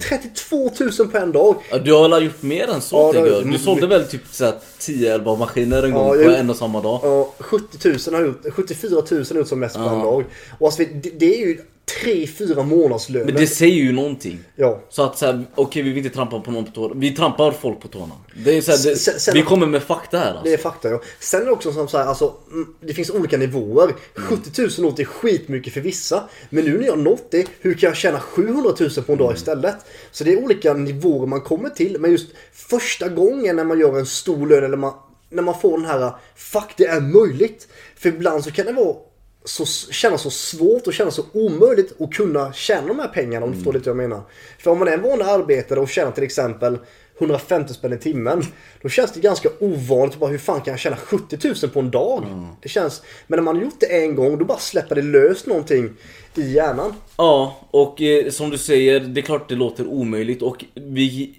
32 0.00 0.70
000 0.98 1.08
på 1.08 1.18
en 1.18 1.32
dag. 1.32 1.56
Ja, 1.70 1.78
Du 1.78 1.92
har 1.92 2.20
gjort 2.20 2.42
mer 2.42 2.68
än 2.70 2.80
så 2.80 2.96
Ja, 3.14 3.26
jag. 3.26 3.52
Du 3.52 3.58
sålde 3.58 3.86
väl 3.86 4.04
typ 4.06 4.22
såhär 4.30 4.54
10-11 4.78 5.36
maskiner 5.38 5.82
en 5.82 5.90
Ja, 5.90 5.96
gång 5.98 6.08
på 6.08 6.22
jag- 6.22 6.38
en 6.38 6.50
och 6.50 6.56
samma 6.56 6.80
dag? 6.80 7.00
Ja, 7.02 7.32
70 7.38 7.88
000 8.10 8.14
har 8.20 8.26
gjort, 8.26 8.42
74 8.52 8.90
000 9.10 9.24
har 9.30 9.36
gjort 9.36 9.48
som 9.48 9.60
mest 9.60 9.74
på 9.76 9.80
en 9.82 9.98
Ja. 9.98 10.04
dag. 10.04 10.24
Och 10.58 10.66
alltså, 10.66 10.82
det, 11.02 11.10
det 11.18 11.34
är 11.42 11.46
ju 11.46 11.58
3-4 12.04 12.64
månadslöner. 12.64 13.26
Men 13.26 13.34
det 13.34 13.46
säger 13.46 13.74
ju 13.76 13.92
någonting. 13.92 14.38
Ja. 14.56 14.80
Så 14.88 15.02
att 15.02 15.18
såhär, 15.18 15.44
okej 15.54 15.82
vi 15.82 15.88
vill 15.90 16.04
inte 16.04 16.14
trampa 16.16 16.40
på 16.40 16.50
någon 16.50 16.64
på 16.64 16.70
tårna. 16.72 16.94
Vi 16.96 17.10
trampar 17.16 17.52
folk 17.52 17.80
på 17.80 17.88
tårna. 17.88 18.12
Det 18.44 18.56
är 18.56 18.60
så 18.60 18.70
här, 18.70 18.78
det, 18.78 18.96
Sen- 18.96 19.20
sen- 19.20 19.34
vi 19.34 19.42
kommer 19.42 19.66
med 19.66 19.82
fakta 19.82 20.18
här 20.18 20.26
alltså. 20.30 20.44
Det 20.44 20.52
är 20.52 20.58
fakta 20.58 20.88
ja. 20.88 21.00
Sen 21.20 21.42
är 21.42 21.46
det 21.46 21.52
också 21.52 21.72
som 21.72 21.88
så 21.88 21.98
här, 21.98 22.06
alltså, 22.06 22.34
mm, 22.52 22.74
det 22.80 22.94
finns 22.94 23.10
olika 23.10 23.36
nivåer. 23.36 23.94
70 24.14 24.62
000 24.62 24.70
låter 24.78 25.04
skitmycket 25.04 25.72
för 25.74 25.80
vissa. 25.80 26.28
Men 26.50 26.64
nu 26.64 26.78
när 26.78 26.86
jag 26.86 26.98
nått 26.98 27.30
det, 27.30 27.46
hur 27.60 27.74
kan 27.74 27.86
jag 27.88 27.96
tjäna 27.96 28.20
700 28.20 28.74
000 28.80 28.90
på 28.90 29.12
en 29.12 29.18
dag 29.18 29.34
istället? 29.34 29.76
Så 30.10 30.24
det 30.24 30.32
är 30.32 30.44
olika 30.44 30.74
nivåer 30.74 31.26
man 31.26 31.40
kommer 31.40 31.68
till. 31.68 31.96
Men 32.00 32.10
just 32.10 32.30
första 32.52 33.08
gången 33.08 33.56
när 33.56 33.64
man 33.64 33.78
gör 33.78 33.98
en 33.98 34.06
stor 34.06 34.46
lön 34.46 34.64
eller 34.64 34.76
man, 34.76 34.92
när 35.30 35.42
man 35.42 35.60
får 35.60 35.78
den 35.78 35.86
här, 35.86 36.12
fuck 36.36 36.74
det 36.76 36.86
är 36.86 37.00
möjligt. 37.00 37.68
För 37.96 38.08
ibland 38.08 38.44
så 38.44 38.50
kan 38.50 38.66
det 38.66 38.72
vara 38.72 38.96
så, 39.44 39.66
kännas 39.92 40.22
så 40.22 40.30
svårt 40.30 40.86
och 40.86 40.92
kännas 40.92 41.14
så 41.14 41.24
omöjligt 41.32 42.00
att 42.00 42.14
kunna 42.14 42.52
tjäna 42.52 42.86
de 42.86 42.98
här 42.98 43.08
pengarna 43.08 43.46
om 43.46 43.52
du 43.52 43.56
förstår 43.56 43.72
lite 43.72 43.92
vad 43.92 44.02
jag 44.02 44.10
menar. 44.10 44.22
För 44.58 44.70
om 44.70 44.78
man 44.78 44.88
är 44.88 44.92
en 44.92 45.02
vanlig 45.02 45.24
arbetare 45.24 45.80
och 45.80 45.88
tjänar 45.88 46.12
till 46.12 46.24
exempel 46.24 46.78
150 47.18 47.74
spänn 47.74 47.92
i 47.92 47.98
timmen. 47.98 48.42
Då 48.82 48.88
känns 48.88 49.12
det 49.12 49.20
ganska 49.20 49.48
ovanligt. 49.58 50.18
Bara, 50.18 50.30
hur 50.30 50.38
fan 50.38 50.60
kan 50.60 50.72
jag 50.72 50.80
tjäna 50.80 50.96
70 50.96 51.38
000 51.62 51.70
på 51.70 51.80
en 51.80 51.90
dag? 51.90 52.24
Det 52.62 52.68
känns... 52.68 53.02
Men 53.26 53.36
när 53.36 53.42
man 53.42 53.56
har 53.56 53.62
gjort 53.62 53.80
det 53.80 54.02
en 54.02 54.14
gång, 54.14 54.38
då 54.38 54.44
bara 54.44 54.58
släpper 54.58 54.94
det 54.94 55.02
lös 55.02 55.46
någonting 55.46 55.90
i 56.34 56.52
hjärnan. 56.52 56.94
Ja, 57.16 57.60
och 57.70 58.02
eh, 58.02 58.30
som 58.30 58.50
du 58.50 58.58
säger, 58.58 59.00
det 59.00 59.20
är 59.20 59.22
klart 59.22 59.48
det 59.48 59.54
låter 59.54 59.86
omöjligt 59.86 60.42
och 60.42 60.64
vi 60.74 61.34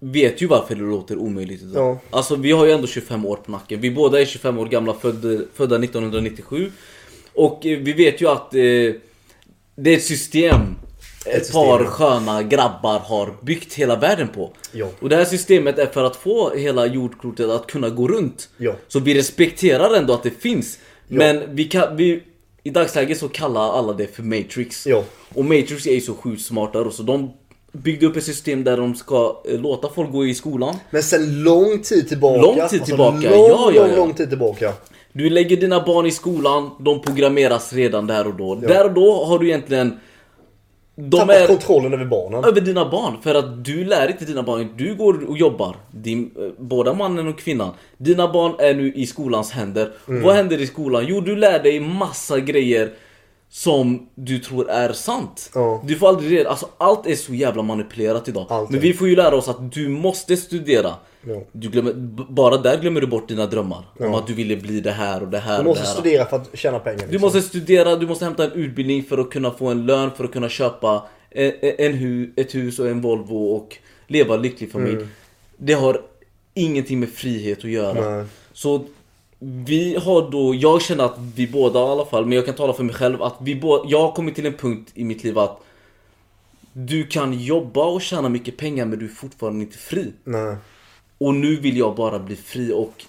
vet 0.00 0.42
ju 0.42 0.46
varför 0.46 0.74
det 0.74 0.80
låter 0.80 1.16
omöjligt 1.16 1.62
idag. 1.62 1.98
Ja. 2.10 2.16
Alltså 2.16 2.36
vi 2.36 2.52
har 2.52 2.66
ju 2.66 2.72
ändå 2.72 2.86
25 2.86 3.26
år 3.26 3.36
på 3.36 3.50
nacken. 3.50 3.80
Vi 3.80 3.90
båda 3.90 4.20
är 4.20 4.24
25 4.24 4.58
år 4.58 4.66
gamla, 4.66 4.94
födda, 4.94 5.42
födda 5.54 5.76
1997. 5.76 6.72
Och 7.34 7.66
eh, 7.66 7.78
vi 7.78 7.92
vet 7.92 8.20
ju 8.20 8.28
att 8.28 8.54
eh, 8.54 8.60
det 9.76 9.90
är 9.90 9.96
ett 9.96 10.04
system 10.04 10.76
ett 11.26 11.46
system. 11.46 11.62
par 11.62 11.84
sköna 11.84 12.42
grabbar 12.42 12.98
har 12.98 13.36
byggt 13.42 13.74
hela 13.74 13.96
världen 13.96 14.28
på. 14.28 14.52
Ja. 14.72 14.88
Och 15.00 15.08
det 15.08 15.16
här 15.16 15.24
systemet 15.24 15.78
är 15.78 15.86
för 15.86 16.04
att 16.04 16.16
få 16.16 16.54
hela 16.54 16.86
jordklotet 16.86 17.50
att 17.50 17.66
kunna 17.66 17.88
gå 17.90 18.08
runt. 18.08 18.48
Ja. 18.56 18.76
Så 18.88 19.00
vi 19.00 19.14
respekterar 19.14 19.94
ändå 19.94 20.14
att 20.14 20.22
det 20.22 20.30
finns. 20.30 20.78
Men 21.08 21.56
vi 21.56 21.64
kan, 21.64 21.96
vi, 21.96 22.22
i 22.62 22.70
dagsläget 22.70 23.18
så 23.18 23.28
kallar 23.28 23.78
alla 23.78 23.92
det 23.92 24.16
för 24.16 24.22
Matrix. 24.22 24.86
Ja. 24.86 25.04
Och 25.34 25.44
Matrix 25.44 25.86
är 25.86 25.94
ju 25.94 26.00
så 26.00 26.14
sjukt 26.14 26.42
smarta 26.42 26.84
då, 26.84 26.90
så 26.90 27.02
de 27.02 27.32
byggde 27.72 28.06
upp 28.06 28.16
ett 28.16 28.24
system 28.24 28.64
där 28.64 28.76
de 28.76 28.94
ska 28.94 29.42
eh, 29.48 29.60
låta 29.60 29.88
folk 29.88 30.12
gå 30.12 30.26
i 30.26 30.34
skolan. 30.34 30.76
Men 30.90 31.02
sen 31.02 31.42
lång 31.42 31.82
tid 31.82 32.08
tillbaka. 32.08 32.40
Lång 32.40 32.68
tid 32.68 32.84
tillbaka, 32.84 33.30
lång, 33.30 33.48
ja, 33.48 33.72
ja, 33.74 33.80
lång, 33.80 33.90
ja. 33.90 33.96
lång 33.96 34.14
tid 34.14 34.28
tillbaka. 34.28 34.72
Du 35.12 35.30
lägger 35.30 35.56
dina 35.56 35.84
barn 35.84 36.06
i 36.06 36.10
skolan, 36.10 36.70
de 36.78 37.00
programmeras 37.02 37.72
redan 37.72 38.06
där 38.06 38.26
och 38.26 38.34
då. 38.34 38.54
Där 38.54 38.84
och 38.84 38.92
då 38.92 39.24
har 39.24 39.38
du 39.38 39.48
egentligen... 39.48 40.00
De 40.94 41.18
Tappat 41.18 41.36
är 41.36 41.46
kontrollen 41.46 41.92
över 41.92 42.04
barnen. 42.04 42.44
över 42.44 42.60
dina 42.60 42.90
barn. 42.90 43.16
För 43.22 43.34
att 43.34 43.64
du 43.64 43.84
lär 43.84 44.08
inte 44.10 44.24
dina 44.24 44.42
barn. 44.42 44.68
Du 44.76 44.94
går 44.94 45.28
och 45.30 45.38
jobbar. 45.38 45.76
Din, 45.90 46.30
eh, 46.38 46.42
båda 46.58 46.94
mannen 46.94 47.28
och 47.28 47.38
kvinnan. 47.38 47.70
Dina 47.98 48.32
barn 48.32 48.54
är 48.58 48.74
nu 48.74 48.92
i 48.92 49.06
skolans 49.06 49.50
händer. 49.50 49.92
Mm. 50.08 50.22
Vad 50.22 50.34
händer 50.34 50.60
i 50.60 50.66
skolan? 50.66 51.04
Jo, 51.06 51.20
du 51.20 51.36
lär 51.36 51.62
dig 51.62 51.80
massa 51.80 52.40
grejer 52.40 52.90
som 53.50 54.08
du 54.14 54.38
tror 54.38 54.70
är 54.70 54.92
sant. 54.92 55.50
Ja. 55.54 55.82
Du 55.86 55.96
får 55.96 56.08
aldrig 56.08 56.38
reda, 56.38 56.50
alltså 56.50 56.68
allt 56.78 57.06
är 57.06 57.14
så 57.14 57.34
jävla 57.34 57.62
manipulerat 57.62 58.28
idag. 58.28 58.46
Allt 58.48 58.70
Men 58.70 58.80
vi 58.80 58.92
får 58.92 59.08
ju 59.08 59.16
lära 59.16 59.36
oss 59.36 59.48
att 59.48 59.72
du 59.72 59.88
måste 59.88 60.36
studera. 60.36 60.94
Du 61.52 61.68
glömmer, 61.68 61.92
bara 62.30 62.56
där 62.56 62.80
glömmer 62.80 63.00
du 63.00 63.06
bort 63.06 63.28
dina 63.28 63.46
drömmar. 63.46 63.78
Om 63.98 64.06
Ja. 64.06 64.18
att 64.18 64.26
du 64.26 64.34
ville 64.34 64.56
bli 64.56 64.80
det 64.80 64.90
här 64.92 65.22
och 65.22 65.28
det 65.28 65.38
här 65.38 65.58
Du 65.58 65.64
måste 65.64 65.84
här. 65.84 65.92
studera 65.92 66.24
för 66.24 66.36
att 66.36 66.58
tjäna 66.58 66.78
pengar. 66.78 66.98
Du 66.98 67.04
liksom. 67.04 67.20
måste 67.20 67.42
studera, 67.42 67.96
du 67.96 68.06
måste 68.06 68.24
hämta 68.24 68.44
en 68.44 68.52
utbildning 68.52 69.02
för 69.02 69.18
att 69.18 69.30
kunna 69.30 69.50
få 69.50 69.66
en 69.66 69.86
lön, 69.86 70.10
för 70.16 70.24
att 70.24 70.32
kunna 70.32 70.48
köpa 70.48 71.06
en, 71.30 71.52
en 71.78 71.94
hu, 71.94 72.30
ett 72.36 72.54
hus 72.54 72.78
och 72.78 72.88
en 72.88 73.00
Volvo 73.00 73.36
och 73.36 73.76
leva 74.06 74.34
en 74.34 74.42
lycklig 74.42 74.72
familj. 74.72 74.96
Mm. 74.96 75.08
Det 75.56 75.72
har 75.72 76.02
ingenting 76.54 77.00
med 77.00 77.08
frihet 77.08 77.58
att 77.58 77.70
göra. 77.70 78.10
Nej. 78.16 78.26
Så 78.52 78.84
vi 79.38 79.96
har 79.96 80.30
då, 80.30 80.54
jag 80.54 80.82
känner 80.82 81.04
att 81.04 81.18
vi 81.36 81.46
båda 81.46 81.78
i 81.80 81.82
alla 81.82 82.04
fall, 82.04 82.26
men 82.26 82.32
jag 82.36 82.46
kan 82.46 82.54
tala 82.54 82.72
för 82.72 82.84
mig 82.84 82.94
själv, 82.94 83.22
att 83.22 83.36
vi 83.40 83.54
båda, 83.54 83.84
jag 83.90 84.00
har 84.00 84.12
kommit 84.12 84.34
till 84.34 84.46
en 84.46 84.52
punkt 84.54 84.90
i 84.94 85.04
mitt 85.04 85.24
liv 85.24 85.38
att 85.38 85.60
du 86.72 87.06
kan 87.06 87.32
jobba 87.40 87.84
och 87.84 88.02
tjäna 88.02 88.28
mycket 88.28 88.56
pengar 88.56 88.84
men 88.86 88.98
du 88.98 89.04
är 89.04 89.08
fortfarande 89.08 89.60
inte 89.60 89.78
fri. 89.78 90.12
Nej. 90.24 90.56
Och 91.20 91.34
nu 91.34 91.56
vill 91.56 91.76
jag 91.76 91.94
bara 91.96 92.18
bli 92.18 92.36
fri 92.36 92.72
och 92.72 93.04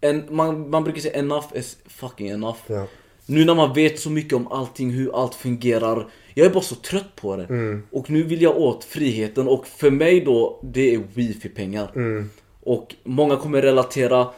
en, 0.00 0.24
man, 0.30 0.70
man 0.70 0.84
brukar 0.84 1.00
säga 1.00 1.14
enough 1.18 1.46
is 1.54 1.76
fucking 1.86 2.28
enough. 2.28 2.58
Ja. 2.66 2.86
Nu 3.26 3.44
när 3.44 3.54
man 3.54 3.74
vet 3.74 3.98
så 4.00 4.10
mycket 4.10 4.32
om 4.32 4.46
allting, 4.52 4.90
hur 4.90 5.22
allt 5.22 5.34
fungerar. 5.34 6.06
Jag 6.34 6.46
är 6.46 6.50
bara 6.50 6.62
så 6.62 6.74
trött 6.74 7.16
på 7.16 7.36
det. 7.36 7.44
Mm. 7.44 7.82
Och 7.90 8.10
nu 8.10 8.22
vill 8.22 8.42
jag 8.42 8.56
åt 8.58 8.84
friheten 8.84 9.48
och 9.48 9.66
för 9.66 9.90
mig 9.90 10.20
då, 10.20 10.60
det 10.62 10.94
är 10.94 10.98
wifi-pengar. 11.14 11.90
Mm. 11.94 12.30
Och 12.62 12.94
många 13.04 13.36
kommer 13.36 13.62
relatera. 13.62 14.28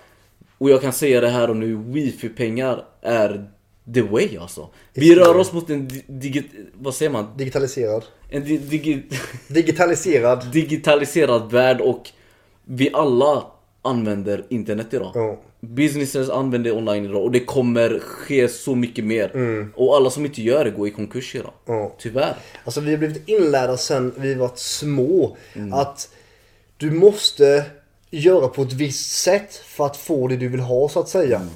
Och 0.59 0.71
jag 0.71 0.81
kan 0.81 0.93
säga 0.93 1.21
det 1.21 1.29
här 1.29 1.51
och 1.51 1.57
nu, 1.57 1.77
wifi-pengar 1.77 2.85
är 3.03 3.51
the 3.95 4.03
way 4.03 4.37
alltså. 4.37 4.69
Vi 4.93 5.15
rör 5.15 5.37
oss 5.37 5.53
mot 5.53 5.71
en 5.71 5.89
di- 5.89 6.05
digit... 6.07 6.47
Vad 6.75 6.95
säger 6.95 7.11
man? 7.13 7.27
Digitaliserad. 7.37 8.05
En 8.29 8.45
di- 8.45 8.59
digi- 8.59 9.03
Digitaliserad. 9.49 10.53
digitaliserad 10.53 11.53
värld 11.53 11.81
och 11.81 12.11
vi 12.73 12.91
alla 12.93 13.45
använder 13.83 14.45
internet 14.49 14.95
idag. 14.95 15.13
Ja. 15.15 15.39
Businesses 15.61 16.31
använder 16.31 16.77
online 16.77 17.05
idag 17.05 17.23
och 17.23 17.31
det 17.31 17.41
kommer 17.41 17.99
ske 17.99 18.49
så 18.49 18.75
mycket 18.75 19.05
mer. 19.05 19.31
Och 19.75 19.97
alla 19.97 20.11
som 20.11 20.25
inte 20.25 20.43
gör 20.43 20.65
det 20.65 20.71
går 20.71 20.89
i 20.89 20.91
konkurs 20.91 21.35
idag. 21.35 21.53
Ja. 21.67 21.95
Tyvärr. 21.99 22.37
Alltså 22.65 22.81
vi 22.81 22.91
har 22.91 22.99
blivit 22.99 23.29
inlärda 23.29 23.77
sen 23.77 24.15
vi 24.17 24.35
var 24.35 24.51
små. 24.55 25.37
Mm. 25.55 25.73
Att 25.73 26.09
du 26.77 26.91
måste 26.91 27.65
göra 28.11 28.49
på 28.49 28.63
ett 28.63 28.73
visst 28.73 29.23
sätt 29.23 29.55
för 29.55 29.87
att 29.87 29.97
få 29.97 30.29
det 30.29 30.37
du 30.37 30.49
vill 30.49 30.61
ha 30.61 30.89
så 30.89 31.01
att 31.01 31.09
säga. 31.09 31.37
Mm. 31.37 31.49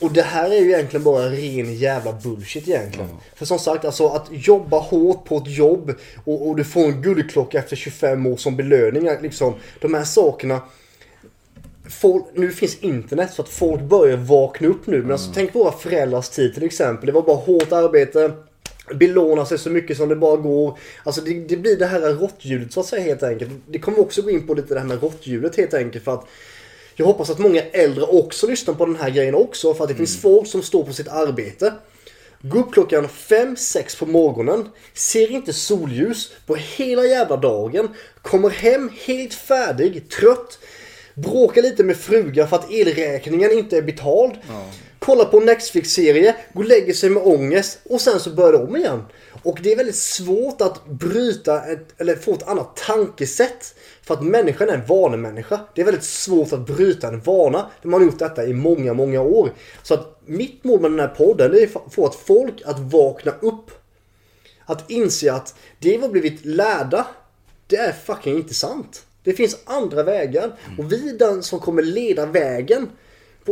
Och 0.00 0.12
det 0.12 0.22
här 0.22 0.50
är 0.50 0.60
ju 0.60 0.68
egentligen 0.68 1.04
bara 1.04 1.26
ren 1.30 1.74
jävla 1.74 2.12
bullshit 2.12 2.68
egentligen. 2.68 3.08
För 3.34 3.46
som 3.46 3.58
sagt, 3.58 3.84
alltså 3.84 4.08
att 4.08 4.26
jobba 4.30 4.78
hårt 4.78 5.24
på 5.24 5.36
ett 5.36 5.56
jobb 5.56 5.94
och, 6.24 6.48
och 6.48 6.56
du 6.56 6.64
får 6.64 6.80
en 6.80 7.02
guldklocka 7.02 7.58
efter 7.58 7.76
25 7.76 8.26
år 8.26 8.36
som 8.36 8.56
belöning. 8.56 9.08
Liksom, 9.22 9.54
de 9.80 9.94
här 9.94 10.04
sakerna. 10.04 10.60
Folk, 11.88 12.24
nu 12.34 12.52
finns 12.52 12.78
internet 12.78 13.32
så 13.32 13.42
att 13.42 13.48
folk 13.48 13.82
börjar 13.82 14.16
vakna 14.16 14.68
upp 14.68 14.86
nu. 14.86 15.02
Men 15.02 15.12
alltså, 15.12 15.30
tänk 15.34 15.54
våra 15.54 15.72
föräldrars 15.72 16.28
tid 16.28 16.54
till 16.54 16.64
exempel. 16.64 17.06
Det 17.06 17.12
var 17.12 17.22
bara 17.22 17.36
hårt 17.36 17.72
arbete. 17.72 18.32
Belåna 18.94 19.46
sig 19.46 19.58
så 19.58 19.70
mycket 19.70 19.96
som 19.96 20.08
det 20.08 20.16
bara 20.16 20.36
går. 20.36 20.78
Alltså 21.04 21.20
det, 21.20 21.34
det 21.34 21.56
blir 21.56 21.76
det 21.76 21.86
här 21.86 22.00
råtthjulet 22.00 22.72
så 22.72 22.80
att 22.80 22.86
säga 22.86 23.02
helt 23.02 23.22
enkelt. 23.22 23.50
Det 23.66 23.78
kommer 23.78 24.00
också 24.00 24.22
gå 24.22 24.30
in 24.30 24.46
på 24.46 24.54
lite 24.54 24.74
det 24.74 24.80
här 24.80 24.86
med 24.86 25.02
råtthjulet 25.02 25.56
helt 25.56 25.74
enkelt. 25.74 26.04
För 26.04 26.14
att 26.14 26.26
jag 26.98 27.06
hoppas 27.06 27.30
att 27.30 27.38
många 27.38 27.62
äldre 27.62 28.04
också 28.04 28.46
lyssnar 28.46 28.74
på 28.74 28.86
den 28.86 28.96
här 28.96 29.10
grejen 29.10 29.34
också. 29.34 29.74
För 29.74 29.84
att 29.84 29.90
det 29.90 29.96
finns 29.96 30.20
folk 30.20 30.48
som 30.48 30.62
står 30.62 30.84
på 30.84 30.92
sitt 30.92 31.08
arbete. 31.08 31.74
Går 32.40 32.60
upp 32.60 32.72
klockan 32.72 33.08
5-6 33.08 33.98
på 33.98 34.06
morgonen. 34.06 34.68
Ser 34.94 35.30
inte 35.30 35.52
solljus 35.52 36.32
på 36.46 36.54
hela 36.54 37.04
jävla 37.04 37.36
dagen. 37.36 37.88
Kommer 38.22 38.50
hem 38.50 38.90
helt 39.06 39.34
färdig, 39.34 40.10
trött. 40.10 40.58
Bråkar 41.14 41.62
lite 41.62 41.84
med 41.84 41.96
frugan 41.96 42.48
för 42.48 42.56
att 42.56 42.70
elräkningen 42.70 43.52
inte 43.52 43.76
är 43.76 43.82
betald. 43.82 44.32
Kollar 45.08 45.24
på 45.24 45.38
en 45.38 45.44
Netflix-serie, 45.46 46.36
går 46.52 46.62
och 46.62 46.68
lägger 46.68 46.92
sig 46.92 47.10
med 47.10 47.22
ångest 47.22 47.78
och 47.84 48.00
sen 48.00 48.20
så 48.20 48.30
börjar 48.30 48.52
det 48.52 48.58
om 48.58 48.76
igen. 48.76 49.02
Och 49.42 49.58
det 49.62 49.72
är 49.72 49.76
väldigt 49.76 49.96
svårt 49.96 50.60
att 50.60 50.86
bryta 50.86 51.64
ett, 51.64 52.00
eller 52.00 52.16
få 52.16 52.34
ett 52.34 52.48
annat 52.48 52.76
tankesätt. 52.76 53.74
För 54.02 54.14
att 54.14 54.24
människan 54.24 54.68
är 54.68 54.72
en 54.72 54.86
vanemänniska. 54.86 55.60
Det 55.74 55.80
är 55.80 55.84
väldigt 55.84 56.04
svårt 56.04 56.52
att 56.52 56.66
bryta 56.66 57.08
en 57.08 57.20
vana 57.20 57.70
man 57.82 57.92
har 57.92 58.06
gjort 58.06 58.18
detta 58.18 58.44
i 58.44 58.52
många, 58.52 58.94
många 58.94 59.20
år. 59.20 59.52
Så 59.82 59.94
att 59.94 60.20
mitt 60.26 60.64
mål 60.64 60.80
med 60.80 60.90
den 60.90 61.00
här 61.00 61.08
podden 61.08 61.54
är 61.54 61.64
att 61.64 61.94
få 61.94 62.06
att 62.06 62.14
folk 62.14 62.62
att 62.64 62.78
vakna 62.78 63.32
upp. 63.40 63.70
Att 64.64 64.90
inse 64.90 65.32
att 65.32 65.54
det 65.78 65.96
vi 65.96 66.02
har 66.02 66.08
blivit 66.08 66.44
lärda, 66.44 67.06
det 67.66 67.76
är 67.76 67.92
fucking 67.92 68.36
inte 68.36 68.54
sant. 68.54 69.02
Det 69.22 69.32
finns 69.32 69.58
andra 69.64 70.02
vägar 70.02 70.52
och 70.78 70.92
vi 70.92 71.08
är 71.08 71.18
den 71.18 71.42
som 71.42 71.60
kommer 71.60 71.82
leda 71.82 72.26
vägen 72.26 72.88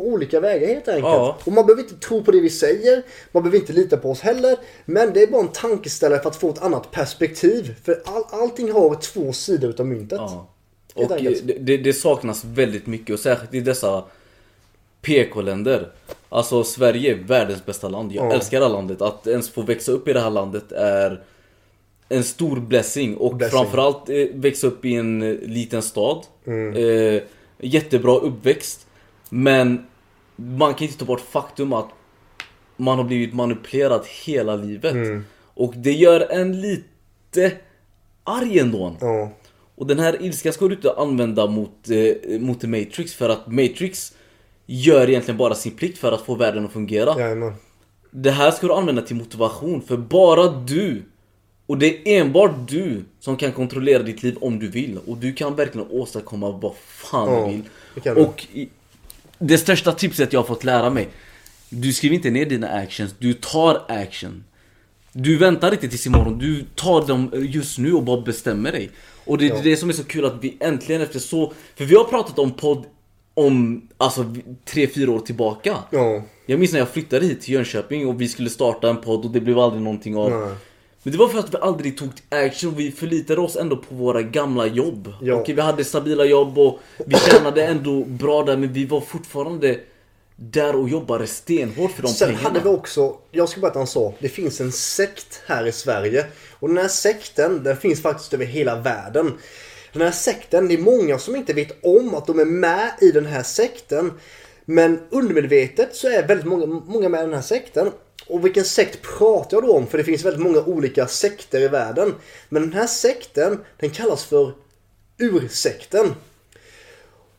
på 0.01 0.07
olika 0.07 0.41
vägar 0.41 0.67
helt 0.69 0.89
enkelt. 0.89 1.05
Ja. 1.07 1.37
Och 1.45 1.53
man 1.53 1.67
behöver 1.67 1.83
inte 1.83 1.95
tro 2.07 2.23
på 2.25 2.31
det 2.31 2.41
vi 2.41 2.51
säger, 2.51 3.03
man 3.33 3.43
behöver 3.43 3.59
inte 3.59 3.73
lita 3.73 3.97
på 3.97 4.11
oss 4.11 4.21
heller. 4.21 4.57
Men 4.85 5.13
det 5.13 5.23
är 5.23 5.27
bara 5.27 5.43
en 5.43 5.49
tankeställare 5.49 6.21
för 6.23 6.29
att 6.29 6.37
få 6.37 6.51
ett 6.51 6.63
annat 6.63 6.91
perspektiv. 6.91 7.75
För 7.85 8.03
all, 8.05 8.25
allting 8.43 8.73
har 8.73 8.95
två 8.95 9.33
sidor 9.33 9.71
utav 9.71 9.87
myntet. 9.87 10.19
Ja. 10.23 10.49
Och 10.95 11.09
det, 11.09 11.59
det, 11.59 11.77
det 11.77 11.93
saknas 11.93 12.45
väldigt 12.45 12.87
mycket 12.87 13.15
och 13.15 13.21
särskilt 13.21 13.55
i 13.55 13.61
dessa 13.61 14.05
PK-länder. 15.03 15.93
Alltså 16.29 16.65
Sverige 16.65 17.11
är 17.11 17.15
världens 17.15 17.67
bästa 17.67 17.89
land. 17.89 18.13
Jag 18.13 18.27
Ja. 18.27 18.33
älskar 18.35 18.61
det 18.61 18.67
här 18.67 18.73
landet. 18.73 19.03
Att 19.03 19.27
ens 19.27 19.51
få 19.51 19.63
växa 19.63 19.93
upp 19.93 20.09
i 20.09 20.13
det 20.13 20.21
här 20.21 20.31
landet 20.31 20.73
är 20.73 21.23
en 22.09 22.25
stor 22.25 22.57
blessing. 22.61 23.17
Och 23.17 23.37
Blessing. 23.37 23.59
framförallt 23.59 24.09
eh, 24.09 24.27
växa 24.35 24.67
upp 24.67 24.85
i 24.85 24.95
en 24.95 25.23
eh, 25.23 25.37
liten 25.43 25.83
stad. 25.83 26.25
Mm. 26.47 26.75
Eh, 26.77 27.23
jättebra 27.59 28.17
uppväxt. 28.19 28.86
Men 29.31 29.87
man 30.37 30.75
kan 30.75 30.87
inte 30.87 30.99
ta 30.99 31.05
bort 31.05 31.21
faktum 31.21 31.73
att 31.73 31.89
man 32.77 32.99
har 32.99 33.05
blivit 33.05 33.35
manipulerad 33.35 34.05
hela 34.25 34.57
livet. 34.57 34.93
Mm. 34.93 35.25
Och 35.55 35.75
det 35.77 35.93
gör 35.93 36.21
en 36.31 36.61
lite 36.61 37.53
arg 38.25 38.59
ändå. 38.59 38.97
Ja. 39.01 39.33
Och 39.75 39.87
den 39.87 39.99
här 39.99 40.23
ilskan 40.23 40.53
ska 40.53 40.69
du 40.69 40.75
inte 40.75 40.93
använda 40.93 41.47
mot, 41.47 41.91
eh, 41.91 42.41
mot 42.41 42.61
The 42.61 42.67
Matrix 42.67 43.15
för 43.15 43.29
att 43.29 43.47
Matrix 43.47 44.13
gör 44.67 45.09
egentligen 45.09 45.39
bara 45.39 45.55
sin 45.55 45.73
plikt 45.73 45.99
för 45.99 46.13
att 46.13 46.23
få 46.23 46.35
världen 46.35 46.65
att 46.65 46.73
fungera. 46.73 47.21
Jajamän. 47.21 47.55
Det 48.11 48.31
här 48.31 48.51
ska 48.51 48.67
du 48.67 48.73
använda 48.73 49.03
till 49.03 49.17
motivation 49.17 49.83
för 49.83 49.97
bara 49.97 50.49
du 50.49 51.03
och 51.67 51.79
det 51.79 51.87
är 51.87 52.21
enbart 52.21 52.69
du 52.69 53.05
som 53.21 53.37
kan 53.37 53.53
kontrollera 53.53 54.03
ditt 54.03 54.23
liv 54.23 54.37
om 54.41 54.59
du 54.59 54.69
vill. 54.69 54.99
Och 55.07 55.17
du 55.17 55.33
kan 55.33 55.55
verkligen 55.55 55.91
åstadkomma 55.91 56.51
vad 56.51 56.77
fan 56.77 57.33
Ja, 57.33 57.47
du 57.47 58.11
vill. 58.11 58.25
Och 58.25 58.47
i, 58.53 58.69
det 59.39 59.59
största 59.59 59.93
tipset 59.93 60.33
jag 60.33 60.41
har 60.41 60.47
fått 60.47 60.65
lära 60.65 60.91
mig. 60.91 61.09
Du 61.69 61.93
skriver 61.93 62.17
inte 62.17 62.31
ner 62.31 62.47
dina 62.47 62.69
actions, 62.69 63.15
du 63.19 63.33
tar 63.33 63.83
action. 63.89 64.45
Du 65.13 65.37
väntar 65.39 65.73
inte 65.73 65.89
tills 65.89 66.07
imorgon, 66.07 66.39
du 66.39 66.65
tar 66.75 67.07
dem 67.07 67.31
just 67.35 67.79
nu 67.79 67.93
och 67.93 68.03
bara 68.03 68.21
bestämmer 68.21 68.73
dig. 68.73 68.91
Och 69.25 69.39
det 69.39 69.47
är 69.47 69.49
Ja. 69.49 69.61
det 69.63 69.77
som 69.77 69.89
är 69.89 69.93
så 69.93 70.05
kul 70.05 70.25
att 70.25 70.39
vi 70.41 70.57
äntligen 70.61 71.03
efter 71.03 71.19
så... 71.19 71.53
För 71.77 71.85
vi 71.85 71.95
har 71.95 72.05
pratat 72.05 72.39
om 72.39 72.53
podd 72.53 72.85
om, 73.35 73.89
alltså 73.97 74.35
tre 74.65 74.87
fyra 74.89 75.11
år 75.11 75.19
tillbaka. 75.21 75.77
Ja. 75.91 76.23
Jag 76.47 76.61
minns 76.61 76.73
när 76.73 76.79
jag 76.79 76.89
flyttade 76.89 77.27
hit 77.27 77.41
till 77.41 77.55
Jönköping 77.55 78.09
och 78.09 78.21
vi 78.21 78.29
skulle 78.29 78.51
starta 78.51 78.91
en 78.91 79.01
podd 79.01 79.25
och 79.25 79.31
det 79.31 79.41
blev 79.41 79.59
aldrig 79.59 79.83
någonting 79.83 80.17
av. 80.17 80.31
Nej. 80.31 80.55
Men 81.07 81.13
det 81.13 81.19
var 81.19 81.29
för 81.29 81.39
att 81.39 81.55
vi 81.55 81.59
aldrig 81.61 81.99
tog 81.99 82.11
action, 82.29 82.75
vi 82.75 82.93
förlitade 82.93 83.41
oss 83.41 83.57
ändå 83.57 83.77
på 83.77 83.95
våra 83.95 84.23
gamla 84.23 84.67
jobb. 84.67 85.13
Ja. 85.23 85.35
Okej, 85.35 85.55
vi 85.55 85.61
hade 85.61 85.85
stabila 85.85 86.25
jobb 86.25 86.59
och 86.59 86.79
vi 87.07 87.17
tjänade 87.17 87.65
ändå 87.65 88.05
bra 88.05 88.43
där 88.43 88.57
men 88.57 88.73
vi 88.73 88.85
var 88.85 89.01
fortfarande 89.01 89.81
där 90.37 90.77
och 90.77 90.89
jobbade 90.89 91.27
stenhårt 91.27 91.91
för 91.91 92.03
de 92.03 92.09
Sen 92.09 92.29
pengarna. 92.29 92.49
hade 92.49 92.61
vi 92.61 92.69
också, 92.69 93.17
jag 93.31 93.49
ska 93.49 93.61
berätta 93.61 93.81
en 93.81 93.87
sak. 93.87 94.17
Det 94.19 94.29
finns 94.29 94.61
en 94.61 94.73
sekt 94.73 95.43
här 95.47 95.67
i 95.67 95.73
Sverige. 95.73 96.27
Och 96.53 96.69
den 96.69 96.79
här 96.79 96.89
sekten, 96.89 97.63
den 97.63 97.77
finns 97.77 98.03
faktiskt 98.03 98.35
över 98.35 98.45
hela 98.45 98.81
världen. 98.81 99.33
Den 99.93 100.03
här 100.03 100.11
sekten, 100.11 100.69
det 100.69 100.75
är 100.75 100.79
många 100.79 101.19
som 101.19 101.37
inte 101.37 101.53
vet 101.53 101.85
om 101.85 102.15
att 102.15 102.27
de 102.27 102.39
är 102.39 102.45
med 102.45 102.91
i 103.01 103.11
den 103.11 103.27
här 103.27 103.43
sekten. 103.43 104.13
Men 104.65 105.01
undermedvetet 105.11 105.97
så 105.97 106.09
är 106.09 106.27
väldigt 106.27 106.47
många, 106.47 106.67
många 106.67 107.09
med 107.09 107.21
i 107.21 107.25
den 107.25 107.35
här 107.35 107.43
sekten. 107.43 107.91
Och 108.27 108.45
vilken 108.45 108.65
sekt 108.65 109.03
pratar 109.19 109.57
jag 109.57 109.65
då 109.65 109.73
om? 109.77 109.87
För 109.87 109.99
det 109.99 110.05
finns 110.05 110.25
väldigt 110.25 110.43
många 110.43 110.61
olika 110.61 111.07
sekter 111.07 111.61
i 111.61 111.69
världen. 111.69 112.15
Men 112.49 112.63
den 112.63 112.73
här 112.73 112.87
sekten, 112.87 113.65
den 113.81 113.91
kallas 113.91 114.25
för 114.25 114.53
ursekten. 115.19 116.15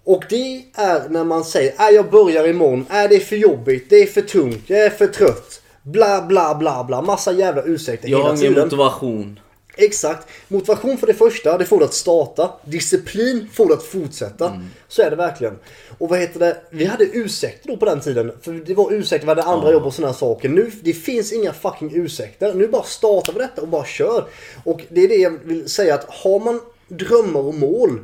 Och 0.04 0.24
det 0.30 0.66
är 0.74 1.10
när 1.10 1.24
man 1.24 1.44
säger 1.44 1.74
att 1.78 1.94
jag 1.94 2.10
börjar 2.10 2.48
imorgon, 2.48 2.80
äh, 2.92 3.10
det 3.10 3.16
är 3.16 3.20
för 3.20 3.36
jobbigt, 3.36 3.90
det 3.90 3.96
är 3.96 4.06
för 4.06 4.22
tungt, 4.22 4.64
jag 4.70 4.80
är 4.80 4.90
för 4.90 5.08
trött. 5.08 5.62
Bla 5.84 6.22
bla 6.22 6.56
bla 6.56 6.84
bla, 6.84 7.02
massa 7.02 7.32
jävla 7.32 7.64
ursäkter 7.64 8.10
Jag 8.10 8.18
har 8.18 8.24
hela 8.24 8.36
ingen 8.38 8.54
tiden. 8.54 8.64
motivation. 8.64 9.40
Exakt. 9.78 10.28
Motivation 10.48 10.98
för 10.98 11.08
det 11.08 11.14
första, 11.14 11.58
det 11.58 11.66
får 11.66 11.80
du 11.80 11.86
att 11.86 11.94
starta. 11.94 12.52
Disciplin 12.66 13.48
får 13.54 13.66
du 13.66 13.74
att 13.74 13.84
fortsätta. 13.84 14.50
Mm. 14.50 14.66
Så 14.88 15.02
är 15.02 15.10
det 15.10 15.16
verkligen. 15.16 15.60
Och 15.98 16.10
vad 16.10 16.20
heter 16.20 16.40
det? 16.40 16.58
Vi 16.70 16.86
hade 16.86 17.04
ursäkter 17.06 17.68
då 17.68 17.78
på 17.78 17.86
den 17.86 18.02
tiden. 18.02 18.32
För 18.42 18.52
det 18.54 18.74
var 18.74 18.94
ursäkter, 18.94 19.26
vi 19.26 19.32
hade 19.32 19.44
andra 19.44 19.68
Ja. 19.68 19.74
jobb 19.74 19.84
och 19.84 19.94
sådana 19.94 20.14
saker. 20.14 20.50
Nu, 20.50 20.72
det 20.82 20.94
finns 20.94 21.34
inga 21.34 21.54
fucking 21.54 21.92
ursäkter. 21.96 22.54
Nu 22.54 22.68
bara 22.68 22.84
startar 22.84 23.34
vi 23.34 23.40
detta 23.40 23.62
och 23.62 23.68
bara 23.68 23.86
kör. 23.86 24.26
Och 24.64 24.82
det 24.90 25.02
är 25.02 25.08
det 25.08 25.16
jag 25.16 25.40
vill 25.44 25.70
säga 25.70 25.96
att 25.96 26.06
har 26.10 26.40
man 26.40 26.62
drömmar 26.88 27.40
och 27.40 27.54
mål, 27.56 28.00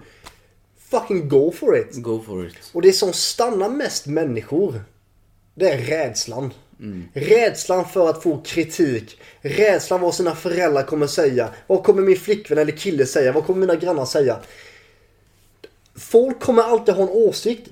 fucking 0.89 1.29
go 1.29 1.51
for 1.51 1.77
it. 1.79 1.93
Go 1.93 2.21
for 2.25 2.47
it. 2.47 2.53
Och 2.73 2.81
det 2.81 2.93
som 2.93 3.13
stannar 3.13 3.69
mest 3.69 4.05
människor, 4.07 4.81
det 5.55 5.69
är 5.69 5.77
rädslan. 5.77 6.53
Rädslan 7.13 7.86
för 7.89 8.09
att 8.09 8.23
få 8.23 8.41
kritik. 8.41 9.21
Rädslan 9.41 10.01
vad 10.01 10.15
sina 10.15 10.36
föräldrar 10.36 10.83
kommer 10.83 11.07
säga. 11.07 11.49
Vad 11.67 11.83
kommer 11.83 12.01
min 12.01 12.17
flickvän 12.17 12.57
eller 12.57 12.71
kille 12.71 13.05
säga? 13.05 13.31
Vad 13.31 13.45
kommer 13.45 13.59
mina 13.59 13.75
grannar 13.75 14.05
säga? 14.05 14.38
Folk 15.95 16.39
kommer 16.39 16.63
alltid 16.63 16.95
ha 16.95 17.03
en 17.03 17.09
åsikt. 17.09 17.67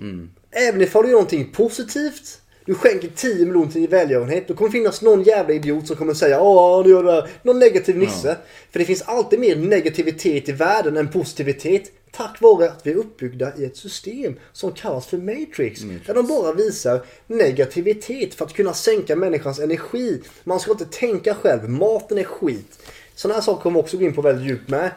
Även 0.52 0.82
ifall 0.82 1.04
du 1.04 1.10
gör 1.10 1.14
någonting 1.14 1.52
positivt. 1.52 2.38
Du 2.66 2.76
skänker 2.76 3.10
10 3.16 3.46
miljoner 3.46 3.72
till 3.72 3.88
välgörenhet. 3.88 4.48
Då 4.48 4.54
kommer 4.54 4.70
det 4.70 4.78
finnas 4.78 5.02
någon 5.02 5.24
jävla 5.24 5.54
idiot 5.54 5.88
som 5.88 5.96
kommer 5.96 6.14
säga 6.14 6.42
Åh, 6.42 6.84
du 6.84 6.90
gör 6.90 7.04
det 7.04 7.12
här. 7.12 7.30
Någon 7.44 7.60
negativ 7.60 7.98
nisse. 7.98 8.38
För 8.72 8.80
det 8.80 8.86
finns 8.86 9.02
alltid 9.02 9.40
mer 9.40 9.56
negativitet 9.56 10.50
i 10.50 10.52
världen 10.52 10.98
än 10.98 11.08
positivitet. 11.08 11.92
Tack 12.12 12.42
vare 12.42 12.70
att 12.70 12.88
vi 12.88 12.92
är 12.92 12.96
uppbyggda 12.96 13.58
i 13.58 13.66
ett 13.66 13.78
system 13.78 14.36
som 14.54 14.72
kallas 14.72 15.08
för 15.08 15.18
Matrix. 15.18 15.82
Där 16.06 16.14
de 16.14 16.28
bara 16.28 16.54
visar 16.54 17.02
negativitet 17.28 18.34
för 18.34 18.46
att 18.46 18.54
kunna 18.54 18.74
sänka 18.74 19.16
människans 19.16 19.60
energi. 19.60 20.22
Man 20.44 20.60
ska 20.60 20.72
inte 20.72 20.86
tänka 20.86 21.36
själv. 21.36 21.70
Maten 21.70 22.18
är 22.18 22.24
skit. 22.24 22.80
Sådana 23.16 23.36
här 23.36 23.42
saker 23.42 23.62
kommer 23.62 23.80
vi 23.80 23.84
också 23.84 23.98
gå 23.98 24.06
in 24.06 24.14
på 24.14 24.22
väldigt 24.22 24.48
djupt 24.48 24.70
med. 24.70 24.92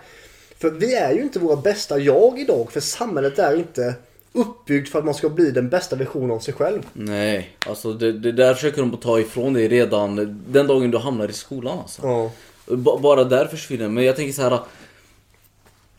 För 0.59 0.71
vi 0.71 0.95
är 0.95 1.13
ju 1.13 1.23
inte 1.23 1.39
våra 1.39 1.57
bästa 1.57 1.99
jag 1.99 2.41
idag. 2.41 2.73
För 2.73 2.81
samhället 2.81 3.39
är 3.39 3.57
inte 3.57 3.95
uppbyggt 4.33 4.89
för 4.89 4.99
att 4.99 5.05
man 5.05 5.15
ska 5.15 5.29
bli 5.29 5.51
den 5.51 5.69
bästa 5.69 5.97
versionen 5.97 6.31
av 6.31 6.39
sig 6.39 6.55
själv. 6.55 6.83
Nej, 6.93 7.57
alltså 7.67 7.93
det, 7.93 8.13
det 8.13 8.33
där 8.33 8.55
försöker 8.55 8.81
de 8.83 8.97
ta 8.97 9.21
ifrån 9.21 9.53
dig 9.53 9.69
redan 9.69 10.43
den 10.49 10.67
dagen 10.67 10.91
du 10.91 10.99
hamnar 10.99 11.29
i 11.29 11.33
skolan 11.33 11.79
alltså. 11.79 12.03
Ja. 12.03 12.31
Bara 12.77 13.25
där 13.25 13.47
försvinner 13.47 13.89
Men 13.89 14.05
jag 14.05 14.17
tänker 14.17 14.33
så 14.33 14.43
här. 14.43 14.59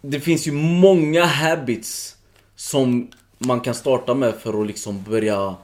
Det 0.09 0.19
finns 0.19 0.47
ju 0.47 0.51
många 0.51 1.25
habits 1.25 2.15
som 2.55 3.07
man 3.37 3.59
kan 3.61 3.73
starta 3.73 4.13
med 4.13 4.33
för 4.35 4.61
att 4.61 4.67
liksom 4.67 5.03
börja 5.03 5.55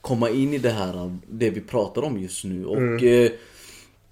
komma 0.00 0.30
in 0.30 0.54
i 0.54 0.58
det 0.58 0.70
här, 0.70 1.18
det 1.26 1.50
vi 1.50 1.60
pratar 1.60 2.02
om 2.02 2.18
just 2.20 2.44
nu. 2.44 2.64
Och 2.64 3.02
eh, 3.02 3.30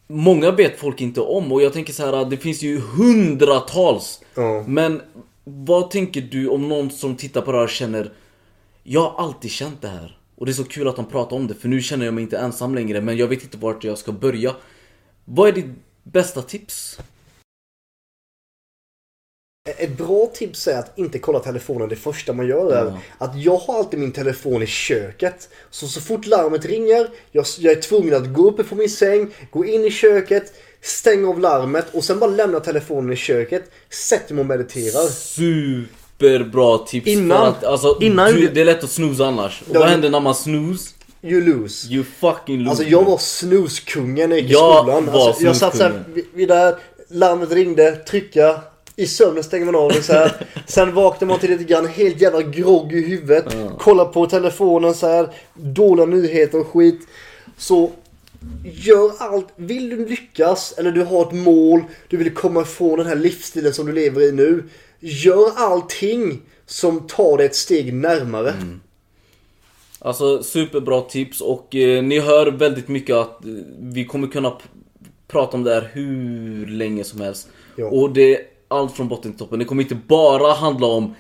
Många 0.06 0.50
vet 0.50 0.78
folk 0.78 1.00
inte 1.00 1.20
om 1.20 1.52
och 1.52 1.62
jag 1.62 1.72
tänker 1.72 1.92
så 1.92 2.04
här. 2.06 2.24
det 2.24 2.36
finns 2.36 2.62
ju 2.62 2.80
hundratals. 2.80 4.20
Ja. 4.34 4.64
Men 4.66 5.02
vad 5.44 5.90
tänker 5.90 6.20
du 6.20 6.48
om 6.48 6.68
någon 6.68 6.90
som 6.90 7.16
tittar 7.16 7.40
på 7.40 7.52
det 7.52 7.58
här 7.58 7.66
känner 7.66 8.12
Jag 8.82 9.00
har 9.00 9.24
alltid 9.24 9.50
känt 9.50 9.82
det 9.82 9.88
här. 9.88 10.18
Och 10.36 10.46
det 10.46 10.52
är 10.52 10.54
så 10.54 10.64
kul 10.64 10.88
att 10.88 10.96
de 10.96 11.06
pratar 11.06 11.36
om 11.36 11.46
det 11.46 11.54
för 11.54 11.68
nu 11.68 11.80
känner 11.80 12.04
jag 12.04 12.14
mig 12.14 12.24
inte 12.24 12.38
ensam 12.38 12.74
längre 12.74 13.00
men 13.00 13.16
jag 13.16 13.26
vet 13.26 13.42
inte 13.42 13.56
vart 13.56 13.84
jag 13.84 13.98
ska 13.98 14.12
börja. 14.12 14.54
Vad 15.24 15.48
är 15.48 15.52
ditt 15.52 15.66
bästa 16.02 16.42
tips? 16.42 16.98
Ett 19.68 19.98
bra 19.98 20.26
tips 20.34 20.68
är 20.68 20.78
att 20.78 20.98
inte 20.98 21.18
kolla 21.18 21.38
telefonen 21.40 21.88
det 21.88 21.96
första 21.96 22.32
man 22.32 22.46
gör 22.46 22.72
är 22.72 22.84
Ja. 22.84 22.98
att 23.18 23.36
jag 23.42 23.56
har 23.56 23.78
alltid 23.78 24.00
min 24.00 24.12
telefon 24.12 24.62
i 24.62 24.66
köket. 24.66 25.48
Så 25.70 25.86
så 25.88 26.00
fort 26.00 26.26
larmet 26.26 26.64
ringer, 26.64 27.08
jag, 27.32 27.44
jag 27.58 27.72
är 27.72 27.80
tvungen 27.80 28.14
att 28.14 28.32
gå 28.32 28.48
upp 28.48 28.66
från 28.68 28.78
min 28.78 28.90
säng, 28.90 29.30
gå 29.50 29.64
in 29.64 29.84
i 29.84 29.90
köket, 29.90 30.52
stänga 30.82 31.28
av 31.28 31.40
larmet 31.40 31.86
och 31.92 32.04
sen 32.04 32.18
bara 32.18 32.30
lämna 32.30 32.60
telefonen 32.60 33.12
i 33.12 33.16
köket, 33.16 33.70
sätter 34.08 34.34
mig 34.34 34.40
och 34.42 34.46
mediterar. 34.46 35.08
Superbra 35.08 36.78
tips 36.78 37.06
Innan- 37.06 37.46
att, 37.48 37.64
alltså, 37.64 37.98
innan 38.00 38.32
du, 38.32 38.48
det 38.48 38.60
är 38.60 38.64
lätt 38.64 38.84
att 38.84 38.90
snooza 38.90 39.26
annars. 39.26 39.62
Och 39.68 39.76
vad 39.76 39.88
händer 39.88 40.10
när 40.10 40.20
man 40.20 40.34
snooze? 40.34 40.90
You 41.22 41.40
lose. 41.40 41.88
You 41.92 42.04
fucking 42.04 42.58
lose. 42.58 42.70
Alltså 42.70 42.84
jag 42.84 43.04
var 43.04 43.18
snuskungen 43.18 44.30
när 44.30 44.36
jag 44.36 44.42
gick 44.42 44.50
i 44.50 44.54
skolan. 44.54 45.06
var 45.06 45.26
Alltså, 45.28 45.44
jag 45.44 45.56
satt 45.56 45.76
såhär 45.76 46.04
vid, 46.14 46.24
vid 46.34 46.48
där, 46.48 46.76
larmet 47.08 47.52
ringde, 47.52 47.96
trycka. 47.96 48.60
I 48.96 49.06
sömnen 49.06 49.44
stänger 49.44 49.64
man 49.64 49.74
av 49.74 49.92
det 49.92 50.02
så 50.02 50.12
här. 50.12 50.46
Sen 50.66 50.94
vaknar 50.94 51.28
man 51.28 51.38
till 51.38 51.50
lite 51.50 51.64
grann 51.64 51.86
helt 51.86 52.20
jävla 52.20 52.42
grogg 52.42 52.92
i 52.92 53.00
huvudet. 53.00 53.44
Kollar 53.78 54.04
på 54.04 54.26
telefonen 54.26 54.94
så 54.94 55.06
här. 55.06 55.28
Dåliga 55.54 56.06
nyheter 56.06 56.60
och 56.60 56.66
skit. 56.66 57.00
Så 57.56 57.90
gör 58.64 59.12
allt. 59.18 59.48
Vill 59.56 59.90
du 59.90 60.08
lyckas 60.08 60.74
eller 60.78 60.92
du 60.92 61.02
har 61.02 61.22
ett 61.22 61.32
mål. 61.32 61.80
Du 62.08 62.16
vill 62.16 62.34
komma 62.34 62.62
ifrån 62.62 62.98
den 62.98 63.06
här 63.06 63.16
livsstilen 63.16 63.72
som 63.72 63.86
du 63.86 63.92
lever 63.92 64.20
i 64.20 64.32
nu. 64.32 64.64
Gör 65.00 65.50
allting 65.56 66.40
som 66.66 67.06
tar 67.06 67.36
dig 67.36 67.46
ett 67.46 67.54
steg 67.54 67.94
närmare. 67.94 68.54
Alltså 69.98 70.42
superbra 70.42 71.00
tips 71.00 71.40
och 71.40 71.74
eh, 71.74 72.02
ni 72.02 72.20
hör 72.20 72.46
väldigt 72.46 72.88
mycket 72.88 73.16
att 73.16 73.44
eh, 73.44 73.50
vi 73.78 74.04
kommer 74.04 74.28
kunna 74.28 74.58
prata 75.28 75.56
om 75.56 75.64
det 75.64 75.74
här 75.74 75.90
hur 75.92 76.66
länge 76.66 77.04
som 77.04 77.20
helst. 77.20 77.48
Ja. 77.76 77.86
Och 77.86 78.12
det 78.12 78.53
allt 78.74 78.96
från 78.96 79.08
botten 79.08 79.32
till 79.32 79.38
toppen. 79.38 79.58
Det 79.58 79.64
kommer 79.64 79.82
inte 79.82 79.94
bara 79.94 80.52
handla 80.52 80.86
om 80.86 81.14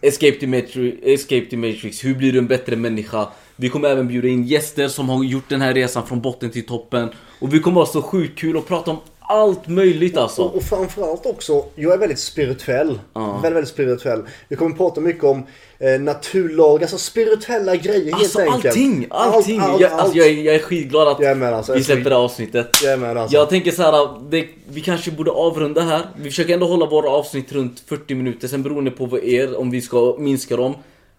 Escape 0.00 0.32
to 0.40 0.46
Matrix, 0.46 0.98
Escape 1.02 1.46
to 1.50 1.56
Matrix, 1.56 2.04
hur 2.04 2.14
blir 2.14 2.32
du 2.32 2.38
en 2.38 2.46
bättre 2.46 2.76
människa? 2.76 3.28
Vi 3.56 3.68
kommer 3.68 3.88
även 3.88 4.08
bjuda 4.08 4.28
in 4.28 4.44
gäster 4.44 4.88
som 4.88 5.08
har 5.08 5.24
gjort 5.24 5.48
den 5.48 5.60
här 5.60 5.74
resan 5.74 6.06
från 6.06 6.20
botten 6.20 6.50
till 6.50 6.66
toppen. 6.66 7.10
Och 7.40 7.54
vi 7.54 7.60
kommer 7.60 7.80
ha 7.80 7.86
så 7.86 8.02
sjukt 8.02 8.38
kul 8.38 8.56
och 8.56 8.68
prata 8.68 8.90
om 8.90 8.98
allt 9.28 9.68
möjligt 9.68 10.16
alltså. 10.16 10.42
Och, 10.42 10.56
och 10.56 10.62
framförallt 10.62 11.26
också, 11.26 11.64
jag 11.74 11.92
är 11.92 11.98
väldigt 11.98 12.18
spirituell. 12.18 13.00
Ja. 13.12 13.32
Väldigt, 13.32 13.56
väldigt 13.56 13.72
spirituell. 13.72 14.22
Vi 14.48 14.56
kommer 14.56 14.76
prata 14.76 15.00
mycket 15.00 15.24
om 15.24 15.46
eh, 15.78 16.00
naturlag, 16.00 16.82
alltså 16.82 16.98
spirituella 16.98 17.76
grejer 17.76 18.14
Alltså 18.14 18.38
helt 18.38 18.54
enkelt. 18.54 18.66
allting, 18.66 19.06
allting! 19.10 19.60
Allt, 19.60 19.70
allt, 19.70 19.80
jag, 19.80 19.92
allt. 19.92 20.00
alltså, 20.00 20.18
jag, 20.18 20.26
är, 20.26 20.32
jag 20.32 20.54
är 20.54 20.58
skitglad 20.58 21.08
att 21.08 21.20
Jag 21.20 21.42
alltså. 21.42 21.74
vi 21.74 21.84
släpper 21.84 22.10
det 22.10 22.16
avsnittet. 22.16 22.68
Jag 22.84 22.98
med, 23.00 23.16
alltså. 23.16 23.36
Jag 23.36 23.48
tänker 23.48 23.70
så 23.70 23.82
här, 23.82 24.08
det, 24.30 24.46
vi 24.68 24.80
kanske 24.80 25.10
borde 25.10 25.30
avrunda 25.30 25.80
här. 25.80 26.02
Vi 26.16 26.30
försöker 26.30 26.54
ändå 26.54 26.66
hålla 26.66 26.86
våra 26.86 27.10
avsnitt 27.10 27.52
runt 27.52 27.82
40 27.86 28.14
minuter, 28.14 28.48
sen 28.48 28.62
beroende 28.62 28.90
på 28.90 29.06
vad 29.06 29.24
er, 29.24 29.58
om 29.58 29.70
vi 29.70 29.80
ska 29.80 30.16
minska 30.18 30.56
dem, 30.56 30.74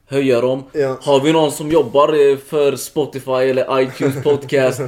höja 0.09 0.41
dem. 0.41 0.63
Ja. 0.73 0.97
Har 1.01 1.19
vi 1.19 1.33
någon 1.33 1.51
som 1.51 1.71
jobbar 1.71 2.29
eh, 2.31 2.37
för 2.37 2.75
Spotify 2.75 3.31
eller 3.31 3.81
iTunes 3.81 4.15
podcast, 4.23 4.81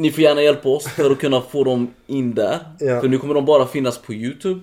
ni 0.00 0.10
får 0.12 0.22
gärna 0.22 0.42
hjälpa 0.42 0.68
oss 0.68 0.84
för 0.88 1.10
att 1.10 1.18
kunna 1.18 1.40
få 1.40 1.64
dem 1.64 1.90
in 2.06 2.34
där. 2.34 2.58
Ja. 2.78 3.00
För 3.00 3.08
nu 3.08 3.18
kommer 3.18 3.34
de 3.34 3.44
bara 3.44 3.66
finnas 3.66 3.98
på 3.98 4.14
YouTube. 4.14 4.60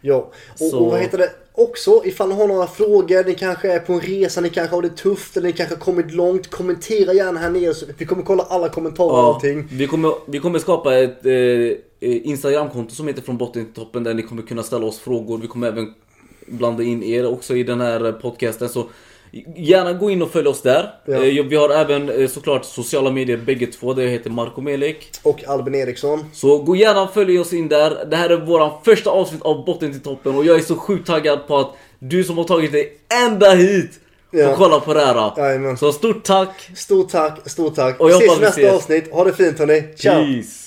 Ja, 0.00 0.16
och, 0.52 0.58
Så- 0.58 0.78
och 0.78 0.90
vad 0.90 1.00
heter 1.00 1.18
det? 1.18 1.30
Också 1.52 2.02
ifall 2.04 2.28
ni 2.28 2.34
har 2.34 2.48
några 2.48 2.66
frågor, 2.66 3.24
ni 3.24 3.34
kanske 3.34 3.72
är 3.72 3.78
på 3.78 3.92
en 3.92 4.00
resa, 4.00 4.40
ni 4.40 4.50
kanske 4.50 4.76
har 4.76 4.82
det 4.82 4.88
tufft 4.96 5.36
eller 5.36 5.46
ni 5.46 5.52
kanske 5.52 5.74
har 5.74 5.80
kommit 5.80 6.12
långt. 6.14 6.50
Kommentera 6.50 7.12
gärna 7.12 7.40
här 7.40 7.50
nere. 7.50 7.74
så 7.74 7.86
Vi 7.98 8.04
kommer 8.04 8.22
kolla 8.22 8.42
alla 8.42 8.68
kommentarer 8.68 9.10
och 9.12 9.18
Ja, 9.18 9.34
allting. 9.34 9.68
vi, 9.70 9.86
kommer, 9.86 10.12
vi 10.26 10.38
kommer 10.38 10.58
skapa 10.58 10.94
ett 10.98 11.26
eh, 11.26 11.32
eh, 11.32 11.76
Instagramkonto 12.00 12.94
som 12.94 13.06
heter 13.08 13.22
Från 13.22 13.36
botten 13.38 13.64
till 13.64 13.74
toppen 13.74 14.04
där 14.04 14.14
ni 14.14 14.22
kommer 14.22 14.42
kunna 14.42 14.62
ställa 14.62 14.86
oss 14.86 14.98
frågor. 14.98 15.38
Vi 15.38 15.46
kommer 15.48 15.66
även 15.68 15.94
blanda 16.46 16.82
in 16.82 17.02
er 17.02 17.26
också 17.26 17.56
i 17.56 17.62
den 17.62 17.80
här 17.80 18.06
eh, 18.06 18.12
podcasten. 18.12 18.68
Så 18.68 18.86
Gärna 19.56 19.92
gå 19.92 20.10
in 20.10 20.22
och 20.22 20.30
följ 20.30 20.48
oss 20.48 20.62
där. 20.62 20.90
Ja. 21.04 21.14
Eh, 21.14 21.44
Vi 21.44 21.56
har 21.56 21.70
även 21.70 22.08
eh, 22.22 22.28
såklart 22.28 22.64
sociala 22.64 23.10
medier 23.10 23.36
bägge 23.36 23.66
två. 23.66 23.92
Där 23.94 24.02
jag 24.02 24.10
heter 24.10 24.30
Marco 24.30 24.60
Melik. 24.60 25.10
Och 25.22 25.44
Albin 25.48 25.74
Eriksson. 25.74 26.24
Så 26.32 26.58
gå 26.58 26.76
gärna 26.76 27.02
och 27.02 27.14
följ 27.14 27.38
oss 27.38 27.52
in 27.52 27.68
där. 27.68 28.04
Det 28.10 28.16
här 28.16 28.30
är 28.30 28.36
våran 28.36 28.70
första 28.84 29.10
avsnitt 29.10 29.42
av 29.42 29.64
Botten 29.64 29.92
till 29.92 30.00
toppen 30.02 30.34
och 30.36 30.44
jag 30.44 30.56
är 30.56 30.60
så 30.60 30.76
sjukt 30.76 31.06
taggad 31.06 31.46
på 31.46 31.56
att 31.58 31.70
du 31.98 32.24
som 32.24 32.38
har 32.38 32.44
tagit 32.44 32.72
dig 32.72 32.92
ända 33.26 33.50
hit 33.54 33.90
Ja. 34.30 34.54
kolla 34.56 34.80
på 34.80 34.94
det 34.94 35.00
här. 35.00 35.32
Jajamän. 35.36 35.76
Så 35.76 35.92
stort 35.92 36.24
tack! 36.24 36.70
Stort 36.76 37.08
tack, 37.10 37.50
stort 37.50 37.74
tack. 37.74 38.00
Och 38.00 38.10
jag 38.10 38.22
Ses 38.22 38.38
i 38.38 38.40
nästa 38.40 38.74
avsnitt. 38.74 39.12
Ha 39.12 39.24
det 39.24 39.32
fint 39.32 39.58
hörni. 39.58 39.82
Ciao! 39.96 40.14
Peace! 40.24 40.65